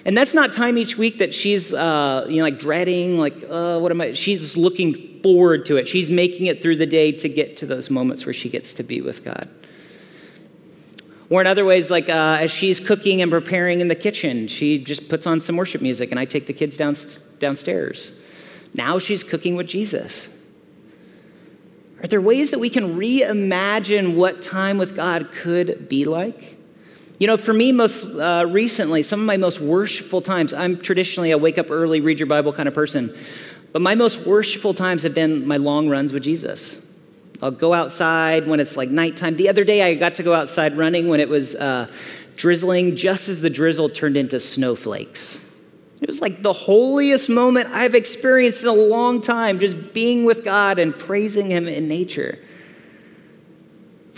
And 0.04 0.16
that's 0.16 0.32
not 0.32 0.52
time 0.52 0.78
each 0.78 0.96
week 0.96 1.18
that 1.18 1.34
she's, 1.34 1.74
uh, 1.74 2.26
you 2.28 2.36
know, 2.36 2.44
like 2.44 2.58
dreading, 2.58 3.18
like, 3.18 3.34
uh, 3.48 3.78
what 3.78 3.92
am 3.92 4.00
I? 4.00 4.14
She's 4.14 4.56
looking 4.56 5.20
forward 5.22 5.66
to 5.66 5.76
it. 5.76 5.88
She's 5.88 6.08
making 6.08 6.46
it 6.46 6.62
through 6.62 6.76
the 6.76 6.86
day 6.86 7.12
to 7.12 7.28
get 7.28 7.56
to 7.58 7.66
those 7.66 7.90
moments 7.90 8.24
where 8.24 8.32
she 8.32 8.48
gets 8.48 8.72
to 8.74 8.82
be 8.82 9.02
with 9.02 9.24
God. 9.24 9.48
Or 11.28 11.40
in 11.40 11.46
other 11.46 11.64
ways, 11.64 11.90
like 11.90 12.08
uh, 12.08 12.38
as 12.40 12.50
she's 12.50 12.80
cooking 12.80 13.22
and 13.22 13.30
preparing 13.30 13.80
in 13.80 13.88
the 13.88 13.94
kitchen, 13.94 14.48
she 14.48 14.78
just 14.78 15.08
puts 15.08 15.26
on 15.26 15.40
some 15.40 15.56
worship 15.56 15.82
music 15.82 16.10
and 16.10 16.18
I 16.18 16.24
take 16.24 16.46
the 16.46 16.52
kids 16.52 16.76
down, 16.76 16.96
downstairs. 17.38 18.12
Now 18.74 18.98
she's 18.98 19.22
cooking 19.22 19.54
with 19.54 19.68
Jesus. 19.68 20.28
Are 22.02 22.08
there 22.08 22.20
ways 22.20 22.50
that 22.50 22.58
we 22.58 22.70
can 22.70 22.96
reimagine 22.96 24.16
what 24.16 24.40
time 24.40 24.78
with 24.78 24.96
God 24.96 25.30
could 25.32 25.88
be 25.88 26.06
like? 26.06 26.56
You 27.20 27.26
know, 27.26 27.36
for 27.36 27.52
me, 27.52 27.70
most 27.70 28.06
uh, 28.06 28.46
recently, 28.48 29.02
some 29.02 29.20
of 29.20 29.26
my 29.26 29.36
most 29.36 29.60
worshipful 29.60 30.22
times, 30.22 30.54
I'm 30.54 30.78
traditionally 30.78 31.32
a 31.32 31.36
wake 31.38 31.58
up 31.58 31.70
early, 31.70 32.00
read 32.00 32.18
your 32.18 32.26
Bible 32.26 32.50
kind 32.50 32.66
of 32.66 32.74
person, 32.74 33.14
but 33.72 33.82
my 33.82 33.94
most 33.94 34.26
worshipful 34.26 34.72
times 34.72 35.02
have 35.02 35.12
been 35.12 35.46
my 35.46 35.58
long 35.58 35.90
runs 35.90 36.14
with 36.14 36.22
Jesus. 36.22 36.78
I'll 37.42 37.50
go 37.50 37.74
outside 37.74 38.46
when 38.46 38.58
it's 38.58 38.74
like 38.74 38.88
nighttime. 38.88 39.36
The 39.36 39.50
other 39.50 39.64
day, 39.64 39.82
I 39.82 39.96
got 39.96 40.14
to 40.14 40.22
go 40.22 40.32
outside 40.32 40.78
running 40.78 41.08
when 41.08 41.20
it 41.20 41.28
was 41.28 41.54
uh, 41.54 41.92
drizzling, 42.36 42.96
just 42.96 43.28
as 43.28 43.42
the 43.42 43.50
drizzle 43.50 43.90
turned 43.90 44.16
into 44.16 44.40
snowflakes. 44.40 45.40
It 46.00 46.06
was 46.06 46.22
like 46.22 46.40
the 46.40 46.54
holiest 46.54 47.28
moment 47.28 47.68
I've 47.70 47.94
experienced 47.94 48.62
in 48.62 48.68
a 48.68 48.72
long 48.72 49.20
time, 49.20 49.58
just 49.58 49.92
being 49.92 50.24
with 50.24 50.42
God 50.42 50.78
and 50.78 50.98
praising 50.98 51.50
Him 51.50 51.68
in 51.68 51.86
nature. 51.86 52.38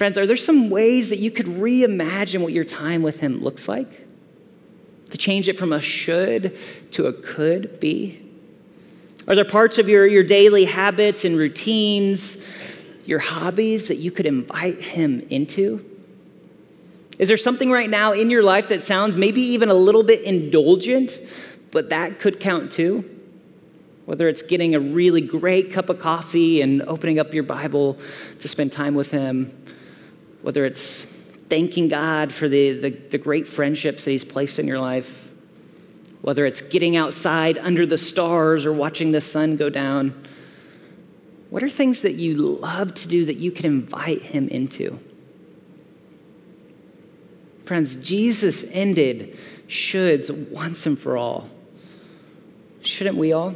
Friends, 0.03 0.19
are 0.19 0.27
there 0.27 0.35
some 0.35 0.69
ways 0.69 1.11
that 1.11 1.21
you 1.21 1.31
could 1.31 1.47
reimagine 1.47 2.41
what 2.41 2.53
your 2.53 2.65
time 2.65 3.03
with 3.03 3.21
Him 3.21 3.41
looks 3.41 3.69
like? 3.69 4.05
To 5.12 5.17
change 5.17 5.49
it 5.49 5.57
from 5.57 5.73
a 5.73 5.81
should 5.81 6.59
to 6.91 7.07
a 7.07 7.12
could 7.12 7.79
be? 7.79 8.21
Are 9.29 9.37
there 9.37 9.45
parts 9.45 9.79
of 9.79 9.88
your, 9.88 10.05
your 10.09 10.25
daily 10.25 10.65
habits 10.65 11.25
and 11.25 11.37
routines 11.37 12.37
your 13.05 13.21
hobbies 13.21 13.87
that 13.87 13.99
you 13.99 14.11
could 14.11 14.27
invite 14.27 14.81
him 14.81 15.25
into? 15.31 15.88
Is 17.21 17.29
there 17.29 17.37
something 17.37 17.71
right 17.71 17.88
now 17.88 18.11
in 18.11 18.29
your 18.29 18.43
life 18.43 18.71
that 18.71 18.83
sounds 18.83 19.17
maybe 19.17 19.41
even 19.41 19.69
a 19.69 19.75
little 19.75 20.03
bit 20.03 20.23
indulgent, 20.23 21.21
but 21.71 21.91
that 21.91 22.19
could 22.19 22.41
count 22.41 22.73
too? 22.73 23.09
Whether 24.07 24.29
it's 24.29 24.43
getting 24.43 24.75
a 24.75 24.81
really 24.81 25.21
great 25.21 25.73
cup 25.73 25.91
of 25.91 26.01
coffee 26.01 26.61
and 26.61 26.83
opening 26.88 27.21
up 27.21 27.33
your 27.33 27.45
Bible 27.45 28.01
to 28.41 28.49
spend 28.49 28.73
time 28.73 28.97
with 28.97 29.12
Him, 29.12 29.57
whether 30.42 30.64
it's 30.64 31.05
thanking 31.48 31.88
God 31.88 32.33
for 32.33 32.48
the, 32.48 32.72
the, 32.72 32.90
the 32.90 33.18
great 33.18 33.46
friendships 33.46 34.05
that 34.05 34.11
He's 34.11 34.24
placed 34.24 34.59
in 34.59 34.66
your 34.66 34.78
life, 34.78 35.31
whether 36.20 36.46
it's 36.46 36.61
getting 36.61 36.96
outside 36.96 37.59
under 37.59 37.87
the 37.87 37.98
stars 37.98 38.66
or 38.66 38.72
watching 38.72 39.12
the 39.12 39.20
sun 39.20 39.57
go 39.57 39.70
down 39.70 40.14
what 41.52 41.62
are 41.62 41.68
things 41.68 42.00
that 42.00 42.14
you 42.14 42.35
love 42.35 42.94
to 42.94 43.09
do 43.09 43.26
that 43.26 43.37
you 43.37 43.52
can 43.52 43.66
invite 43.66 44.22
him 44.22 44.48
into? 44.48 44.98
Friends, 47.64 47.96
Jesus 47.96 48.64
ended 48.70 49.37
shoulds 49.68 50.31
once 50.48 50.87
and 50.87 50.98
for 50.98 51.18
all. 51.18 51.50
Shouldn't 52.81 53.18
we 53.18 53.35
all? 53.35 53.55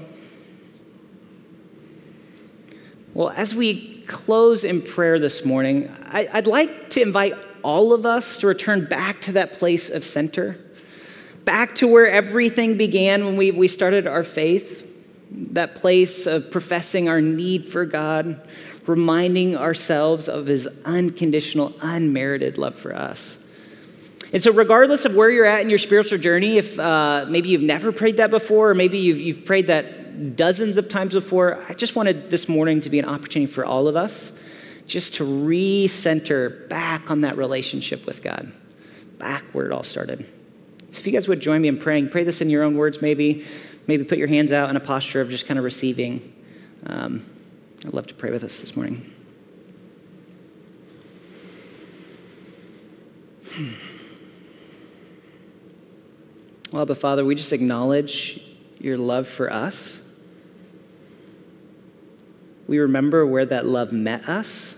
Well, 3.14 3.30
as 3.30 3.54
we 3.54 3.95
close 4.06 4.64
in 4.64 4.82
prayer 4.82 5.18
this 5.18 5.44
morning, 5.44 5.94
I, 6.04 6.28
would 6.34 6.46
like 6.46 6.90
to 6.90 7.02
invite 7.02 7.34
all 7.62 7.92
of 7.92 8.06
us 8.06 8.38
to 8.38 8.46
return 8.46 8.86
back 8.86 9.22
to 9.22 9.32
that 9.32 9.54
place 9.54 9.90
of 9.90 10.04
center, 10.04 10.58
back 11.44 11.74
to 11.76 11.88
where 11.88 12.08
everything 12.08 12.76
began 12.76 13.24
when 13.24 13.36
we, 13.36 13.50
we 13.50 13.68
started 13.68 14.06
our 14.06 14.24
faith 14.24 14.86
that 15.30 15.74
place 15.74 16.26
of 16.26 16.50
professing 16.50 17.08
our 17.08 17.20
need 17.20 17.66
for 17.66 17.84
God, 17.84 18.40
reminding 18.86 19.56
ourselves 19.56 20.28
of 20.28 20.46
his 20.46 20.68
unconditional, 20.84 21.74
unmerited 21.80 22.58
love 22.58 22.76
for 22.76 22.94
us. 22.94 23.38
And 24.32 24.42
so, 24.42 24.52
regardless 24.52 25.04
of 25.04 25.14
where 25.14 25.30
you're 25.30 25.44
at 25.44 25.62
in 25.62 25.70
your 25.70 25.78
spiritual 25.78 26.18
journey, 26.18 26.58
if 26.58 26.78
uh, 26.78 27.26
maybe 27.28 27.48
you've 27.48 27.62
never 27.62 27.92
prayed 27.92 28.16
that 28.18 28.30
before, 28.30 28.70
or 28.70 28.74
maybe 28.74 28.98
you've, 28.98 29.20
you've 29.20 29.44
prayed 29.44 29.68
that 29.68 30.05
dozens 30.36 30.76
of 30.76 30.88
times 30.88 31.14
before, 31.14 31.62
I 31.68 31.74
just 31.74 31.96
wanted 31.96 32.30
this 32.30 32.48
morning 32.48 32.80
to 32.82 32.90
be 32.90 32.98
an 32.98 33.04
opportunity 33.04 33.50
for 33.50 33.64
all 33.64 33.88
of 33.88 33.96
us 33.96 34.32
just 34.86 35.14
to 35.14 35.24
recenter 35.24 36.68
back 36.68 37.10
on 37.10 37.22
that 37.22 37.36
relationship 37.36 38.06
with 38.06 38.22
God, 38.22 38.52
back 39.18 39.42
where 39.52 39.66
it 39.66 39.72
all 39.72 39.82
started. 39.82 40.26
So, 40.90 41.00
if 41.00 41.06
you 41.06 41.12
guys 41.12 41.26
would 41.28 41.40
join 41.40 41.60
me 41.60 41.68
in 41.68 41.78
praying, 41.78 42.10
pray 42.10 42.24
this 42.24 42.40
in 42.40 42.50
your 42.50 42.62
own 42.62 42.76
words, 42.76 43.02
maybe. 43.02 43.44
Maybe 43.86 44.04
put 44.04 44.18
your 44.18 44.28
hands 44.28 44.50
out 44.50 44.68
in 44.70 44.76
a 44.76 44.80
posture 44.80 45.20
of 45.20 45.30
just 45.30 45.46
kind 45.46 45.58
of 45.58 45.64
receiving. 45.64 46.32
Um, 46.86 47.24
I'd 47.84 47.94
love 47.94 48.06
to 48.08 48.14
pray 48.14 48.30
with 48.30 48.42
us 48.42 48.58
this 48.58 48.74
morning. 48.74 49.12
Well, 56.72 56.84
but 56.84 56.98
Father, 56.98 57.24
we 57.24 57.36
just 57.36 57.52
acknowledge 57.52 58.40
your 58.78 58.98
love 58.98 59.28
for 59.28 59.52
us. 59.52 60.00
We 62.66 62.78
remember 62.78 63.26
where 63.26 63.46
that 63.46 63.66
love 63.66 63.92
met 63.92 64.28
us. 64.28 64.74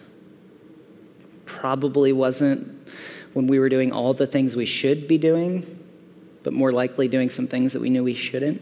Probably 1.45 2.13
wasn't 2.13 2.91
when 3.33 3.47
we 3.47 3.59
were 3.59 3.69
doing 3.69 3.93
all 3.93 4.15
the 4.15 4.27
things 4.27 4.57
we 4.57 4.67
should 4.67 5.09
be 5.09 5.19
doing, 5.19 5.65
but 6.43 6.53
more 6.53 6.73
likely 6.73 7.09
doing 7.09 7.29
some 7.29 7.47
things 7.47 7.73
that 7.73 7.81
we 7.81 7.91
knew 7.91 8.05
we 8.05 8.15
shouldn't. 8.15 8.61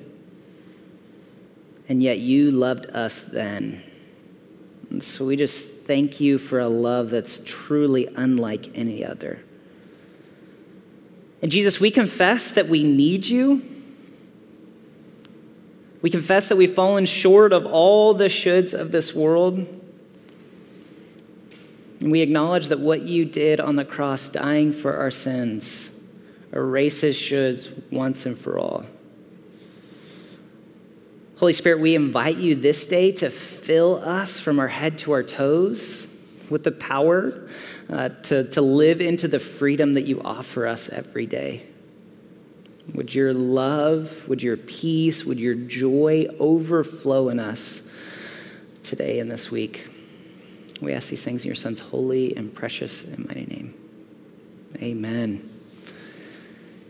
And 1.88 2.02
yet 2.02 2.18
you 2.18 2.50
loved 2.50 2.86
us 2.86 3.22
then. 3.22 3.82
And 4.90 5.02
so 5.02 5.24
we 5.24 5.36
just 5.36 5.62
thank 5.62 6.20
you 6.20 6.38
for 6.38 6.58
a 6.58 6.68
love 6.68 7.10
that's 7.10 7.40
truly 7.44 8.08
unlike 8.16 8.76
any 8.76 9.04
other. 9.04 9.40
And 11.42 11.50
Jesus, 11.50 11.78
we 11.78 11.90
confess 11.90 12.50
that 12.52 12.68
we 12.68 12.82
need 12.82 13.26
you. 13.26 13.62
We 16.06 16.10
confess 16.10 16.50
that 16.50 16.56
we've 16.56 16.72
fallen 16.72 17.04
short 17.04 17.52
of 17.52 17.66
all 17.66 18.14
the 18.14 18.26
shoulds 18.28 18.72
of 18.72 18.92
this 18.92 19.12
world. 19.12 19.66
And 21.98 22.12
we 22.12 22.20
acknowledge 22.20 22.68
that 22.68 22.78
what 22.78 23.02
you 23.02 23.24
did 23.24 23.58
on 23.58 23.74
the 23.74 23.84
cross, 23.84 24.28
dying 24.28 24.72
for 24.72 24.98
our 24.98 25.10
sins, 25.10 25.90
erases 26.52 27.16
shoulds 27.16 27.72
once 27.90 28.24
and 28.24 28.38
for 28.38 28.56
all. 28.56 28.86
Holy 31.38 31.52
Spirit, 31.52 31.80
we 31.80 31.96
invite 31.96 32.36
you 32.36 32.54
this 32.54 32.86
day 32.86 33.10
to 33.10 33.28
fill 33.28 33.96
us 33.96 34.38
from 34.38 34.60
our 34.60 34.68
head 34.68 34.98
to 34.98 35.10
our 35.10 35.24
toes 35.24 36.06
with 36.48 36.62
the 36.62 36.70
power 36.70 37.48
uh, 37.90 38.10
to, 38.10 38.44
to 38.50 38.60
live 38.60 39.00
into 39.00 39.26
the 39.26 39.40
freedom 39.40 39.94
that 39.94 40.02
you 40.02 40.22
offer 40.22 40.68
us 40.68 40.88
every 40.88 41.26
day. 41.26 41.64
Would 42.94 43.14
your 43.14 43.34
love, 43.34 44.26
would 44.28 44.42
your 44.42 44.56
peace, 44.56 45.24
would 45.24 45.38
your 45.38 45.54
joy 45.54 46.26
overflow 46.38 47.28
in 47.28 47.40
us 47.40 47.82
today 48.82 49.18
and 49.18 49.30
this 49.30 49.50
week? 49.50 49.88
We 50.80 50.92
ask 50.92 51.08
these 51.08 51.24
things 51.24 51.42
in 51.42 51.48
your 51.48 51.56
Son's 51.56 51.80
holy 51.80 52.36
and 52.36 52.54
precious 52.54 53.02
and 53.02 53.26
mighty 53.26 53.46
name. 53.46 53.74
Amen. 54.76 55.55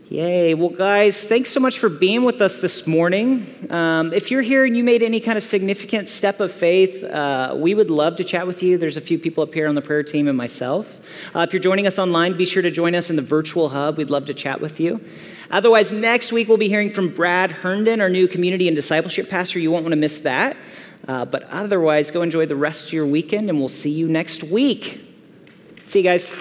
Yay. 0.09 0.53
Well, 0.53 0.69
guys, 0.69 1.21
thanks 1.21 1.49
so 1.49 1.59
much 1.59 1.79
for 1.79 1.89
being 1.89 2.23
with 2.23 2.41
us 2.41 2.61
this 2.61 2.87
morning. 2.87 3.45
Um, 3.69 4.13
if 4.13 4.31
you're 4.31 4.41
here 4.41 4.63
and 4.63 4.77
you 4.77 4.81
made 4.81 5.03
any 5.03 5.19
kind 5.19 5.37
of 5.37 5.43
significant 5.43 6.07
step 6.07 6.39
of 6.39 6.53
faith, 6.53 7.03
uh, 7.03 7.53
we 7.57 7.75
would 7.75 7.89
love 7.89 8.15
to 8.15 8.23
chat 8.23 8.47
with 8.47 8.63
you. 8.63 8.77
There's 8.77 8.95
a 8.95 9.01
few 9.01 9.19
people 9.19 9.43
up 9.43 9.53
here 9.53 9.67
on 9.67 9.75
the 9.75 9.81
prayer 9.81 10.03
team 10.03 10.29
and 10.29 10.37
myself. 10.37 11.01
Uh, 11.35 11.41
if 11.41 11.51
you're 11.51 11.61
joining 11.61 11.87
us 11.87 11.99
online, 11.99 12.37
be 12.37 12.45
sure 12.45 12.61
to 12.61 12.71
join 12.71 12.95
us 12.95 13.09
in 13.09 13.17
the 13.17 13.21
virtual 13.21 13.67
hub. 13.67 13.97
We'd 13.97 14.09
love 14.09 14.25
to 14.27 14.33
chat 14.33 14.61
with 14.61 14.79
you. 14.79 15.01
Otherwise, 15.51 15.91
next 15.91 16.31
week 16.31 16.47
we'll 16.47 16.55
be 16.55 16.69
hearing 16.69 16.89
from 16.89 17.13
Brad 17.13 17.51
Herndon, 17.51 17.99
our 17.99 18.09
new 18.09 18.29
community 18.29 18.69
and 18.69 18.77
discipleship 18.77 19.29
pastor. 19.29 19.59
You 19.59 19.71
won't 19.71 19.83
want 19.83 19.91
to 19.91 19.97
miss 19.97 20.19
that. 20.19 20.55
Uh, 21.05 21.25
but 21.25 21.43
otherwise, 21.49 22.11
go 22.11 22.21
enjoy 22.21 22.45
the 22.45 22.55
rest 22.55 22.87
of 22.87 22.93
your 22.93 23.05
weekend, 23.05 23.49
and 23.49 23.59
we'll 23.59 23.67
see 23.67 23.91
you 23.91 24.07
next 24.07 24.41
week. 24.41 25.01
See 25.85 25.99
you 25.99 26.03
guys. 26.03 26.31